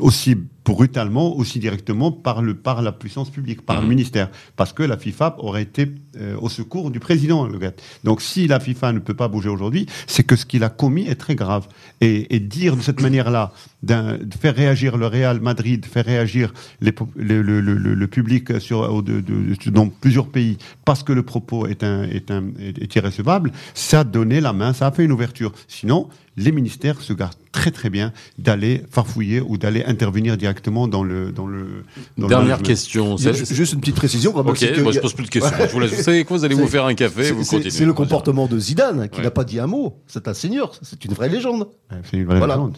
aussi 0.01 0.37
brutalement, 0.65 1.37
aussi 1.37 1.59
directement 1.59 2.13
par, 2.13 2.43
le, 2.43 2.55
par 2.55 2.81
la 2.83 2.93
puissance 2.93 3.31
publique, 3.31 3.63
par 3.63 3.77
le 3.77 3.83
Mhm. 3.83 3.89
ministère, 3.89 4.31
parce 4.57 4.73
que 4.73 4.83
la 4.83 4.97
FIFA 4.97 5.37
aurait 5.39 5.63
été 5.63 5.91
euh, 6.17 6.37
au 6.41 6.49
secours 6.49 6.91
du 6.91 7.01
président. 7.01 7.47
Le 7.47 7.59
gars. 7.59 7.73
Donc 8.05 8.21
si 8.21 8.47
la 8.47 8.61
FIFA 8.61 8.93
ne 8.93 8.99
peut 8.99 9.15
pas 9.15 9.29
bouger 9.29 9.49
aujourd'hui, 9.49 9.87
c'est 10.07 10.23
que 10.23 10.37
ce 10.37 10.45
qu'il 10.47 10.65
a 10.65 10.69
commis 10.69 11.07
est 11.07 11.15
très 11.17 11.35
grave. 11.35 11.67
Et, 12.01 12.35
et 12.35 12.41
dire 12.41 12.77
de 12.77 12.83
cette 12.83 13.01
manière-là, 13.01 13.53
de 13.83 14.19
faire 14.41 14.55
réagir 14.55 14.97
le 14.97 15.07
Real 15.07 15.41
Madrid, 15.41 15.85
faire 15.87 16.05
réagir 16.05 16.53
les 16.81 16.95
le, 17.17 17.43
le- 17.43 17.61
le- 17.61 17.75
le- 17.77 17.95
le 17.95 18.07
public 18.07 18.61
sur, 18.61 18.81
au- 18.81 19.03
de- 19.03 19.21
de- 19.21 19.71
dans 19.71 19.89
plusieurs 19.89 20.29
pays, 20.29 20.59
parce 20.85 21.03
que 21.03 21.13
le 21.13 21.23
propos 21.23 21.67
est, 21.67 21.83
un, 21.85 22.03
est, 22.05 22.31
un, 22.31 22.45
est, 22.59 22.79
est 22.79 22.95
irrécevable, 22.97 23.53
ça 23.75 24.01
a 24.01 24.05
donné 24.05 24.41
la 24.41 24.53
main, 24.53 24.73
ça 24.73 24.87
a 24.89 24.93
fait 24.93 25.05
une 25.05 25.13
ouverture. 25.13 25.53
Sinon, 25.69 26.09
les 26.37 26.53
ministères 26.53 27.01
se 27.01 27.13
gardent 27.13 27.35
très 27.53 27.71
très 27.71 27.91
bien 27.91 28.13
d'aller 28.39 28.83
farfouiller 28.91 29.41
ou 29.41 29.59
d'aller 29.59 29.85
intervenir 29.85 30.37
directement 30.37 30.87
dans 30.89 31.03
le 31.03 31.33
dans 31.33 31.47
le 31.47 31.85
dans 32.19 32.29
Dernière 32.29 32.63
question. 32.63 33.17
Juste 33.17 33.73
une 33.73 33.81
petite 33.81 33.97
précision. 33.97 34.33
quand 34.33 34.41
Ok, 34.49 34.59
que 34.61 34.81
moi 34.81 34.91
il 34.91 34.91
y 34.91 34.93
je 34.95 34.99
a- 34.99 35.03
pose 35.03 35.15
plus 35.15 35.25
de 35.25 35.31
questions. 35.31 35.57
Je 35.61 35.73
vous, 35.73 35.81
laisse. 35.81 35.93
vous 35.93 36.03
savez 36.03 36.25
quoi 36.25 36.37
Vous 36.39 36.45
allez 36.45 36.55
vous 36.55 36.67
faire 36.69 36.85
un 36.87 36.95
café, 36.95 37.25
c'est- 37.25 37.31
vous 37.33 37.45
continuez. 37.45 37.71
C'est 37.71 37.85
le 37.85 37.93
comportement 37.93 38.47
de 38.47 38.59
Zidane 38.59 39.09
qui 39.09 39.19
Ouais. 39.19 39.25
n'a 39.25 39.31
pas 39.31 39.45
dit 39.45 39.59
un 39.61 39.67
mot. 39.67 39.99
C'est 40.07 40.29
un 40.29 40.35
seigneur. 40.35 40.73
C'est 40.83 41.05
une 41.05 41.13
vraie 41.15 41.29
légende. 41.29 41.69
C'est 42.11 42.17
une 42.19 42.25
vraie 42.27 42.39
Voilà. 42.39 42.55
légende. 42.55 42.77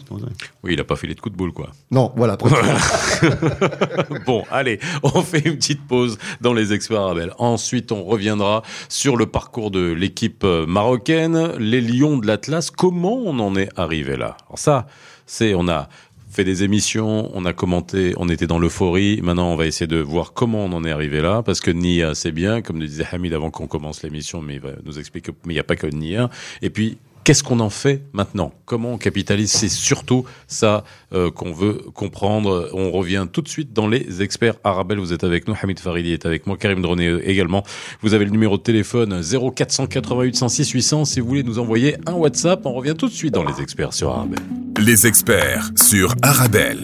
Oui, 0.63 0.73
il 0.73 0.79
a 0.79 0.83
pas 0.83 0.95
fait 0.95 1.07
les 1.07 1.15
coups 1.15 1.33
de 1.33 1.37
boule, 1.37 1.51
quoi. 1.53 1.71
Non, 1.91 2.11
voilà. 2.15 2.37
bon, 4.25 4.43
allez, 4.51 4.79
on 5.03 5.21
fait 5.21 5.39
une 5.45 5.55
petite 5.57 5.85
pause 5.87 6.17
dans 6.41 6.53
les 6.53 6.73
experts 6.73 7.01
Arabelle. 7.01 7.33
Ensuite, 7.37 7.91
on 7.91 8.03
reviendra 8.03 8.63
sur 8.89 9.17
le 9.17 9.25
parcours 9.25 9.71
de 9.71 9.91
l'équipe 9.91 10.43
euh, 10.43 10.65
marocaine, 10.65 11.53
les 11.59 11.81
Lions 11.81 12.17
de 12.17 12.27
l'Atlas. 12.27 12.71
Comment 12.71 13.15
on 13.17 13.39
en 13.39 13.55
est 13.55 13.69
arrivé 13.77 14.15
là? 14.17 14.37
Alors 14.47 14.59
ça, 14.63 14.87
c'est 15.25 15.55
on 15.55 15.67
a 15.67 15.89
fait 16.31 16.45
des 16.45 16.63
émissions, 16.63 17.29
on 17.33 17.43
a 17.43 17.51
commenté, 17.51 18.13
on 18.15 18.29
était 18.29 18.47
dans 18.47 18.59
l'euphorie. 18.59 19.19
Maintenant, 19.21 19.51
on 19.51 19.57
va 19.57 19.65
essayer 19.65 19.87
de 19.87 19.99
voir 19.99 20.31
comment 20.31 20.63
on 20.63 20.71
en 20.71 20.85
est 20.85 20.91
arrivé 20.91 21.21
là, 21.21 21.43
parce 21.43 21.59
que 21.59 21.69
Nia, 21.69 22.15
c'est 22.15 22.31
bien, 22.31 22.61
comme 22.61 22.79
le 22.79 22.87
disait 22.87 23.05
Hamid 23.11 23.33
avant 23.33 23.51
qu'on 23.51 23.67
commence 23.67 24.03
l'émission, 24.03 24.41
mais 24.41 24.55
il 24.55 24.61
nous 24.85 24.99
expliquer. 24.99 25.33
Mais 25.45 25.53
il 25.53 25.57
n'y 25.57 25.59
a 25.59 25.65
pas 25.65 25.75
que 25.75 25.87
Nia. 25.87 26.29
Et 26.61 26.69
puis. 26.69 26.97
Qu'est-ce 27.23 27.41
qu'on 27.41 27.61
en 27.61 27.69
fait 27.69 28.03
maintenant? 28.11 28.51
Comment 28.65 28.91
on 28.91 28.97
capitalise? 28.97 29.49
C'est 29.49 29.69
surtout 29.69 30.25
ça 30.47 30.83
euh, 31.13 31.31
qu'on 31.31 31.53
veut 31.53 31.75
comprendre. 31.93 32.69
On 32.73 32.91
revient 32.91 33.27
tout 33.31 33.41
de 33.41 33.47
suite 33.47 33.71
dans 33.71 33.87
les 33.87 34.21
experts 34.21 34.55
Arabelle. 34.65 34.99
Vous 34.99 35.13
êtes 35.13 35.23
avec 35.23 35.47
nous, 35.47 35.55
Hamid 35.61 35.79
Faridi 35.79 36.11
est 36.11 36.25
avec 36.25 36.47
moi, 36.47 36.57
Karim 36.57 36.81
Droné 36.81 37.19
également. 37.23 37.63
Vous 38.01 38.13
avez 38.13 38.25
le 38.25 38.31
numéro 38.31 38.57
de 38.57 38.63
téléphone 38.63 39.21
0488 39.23 40.35
106 40.35 40.71
800 40.71 41.05
si 41.05 41.21
vous 41.21 41.27
voulez 41.27 41.43
nous 41.43 41.59
envoyer 41.59 41.95
un 42.07 42.13
WhatsApp. 42.13 42.65
On 42.65 42.73
revient 42.73 42.95
tout 42.97 43.07
de 43.07 43.13
suite 43.13 43.33
dans 43.33 43.45
les 43.45 43.61
experts 43.61 43.93
sur 43.93 44.09
Arabelle. 44.09 44.39
Les 44.79 45.07
experts 45.07 45.71
sur 45.81 46.13
Arabelle. 46.23 46.83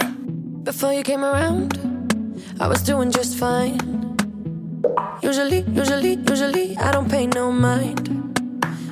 Before 0.64 0.94
you 0.94 1.04
came 1.04 1.24
around, 1.24 1.74
I 2.62 2.68
was 2.68 2.82
doing 2.86 3.12
just 3.12 3.36
fine. 3.36 3.78
Usually, 5.22 5.66
usually, 5.76 6.18
usually, 6.30 6.78
I 6.78 6.92
don't 6.94 7.10
pay 7.10 7.28
no 7.28 7.52
mind. 7.52 8.39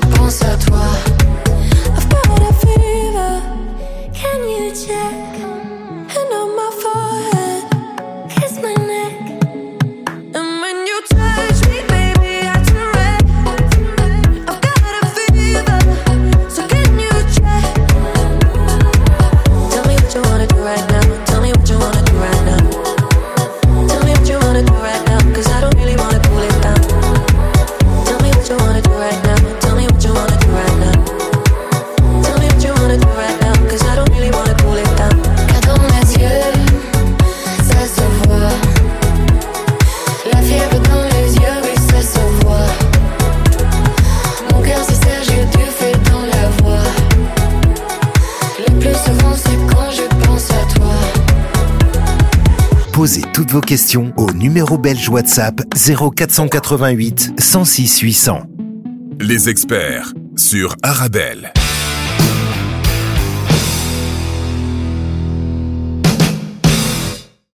je 0.00 0.16
pense 0.16 0.42
à 0.42 0.56
toi. 0.56 1.07
Toutes 53.38 53.52
vos 53.52 53.60
questions 53.60 54.12
au 54.16 54.32
numéro 54.32 54.78
belge 54.78 55.08
WhatsApp 55.08 55.60
0488 55.76 57.34
106 57.38 58.00
800. 58.00 58.42
Les 59.20 59.48
experts 59.48 60.12
sur 60.36 60.74
Arabelle. 60.82 61.52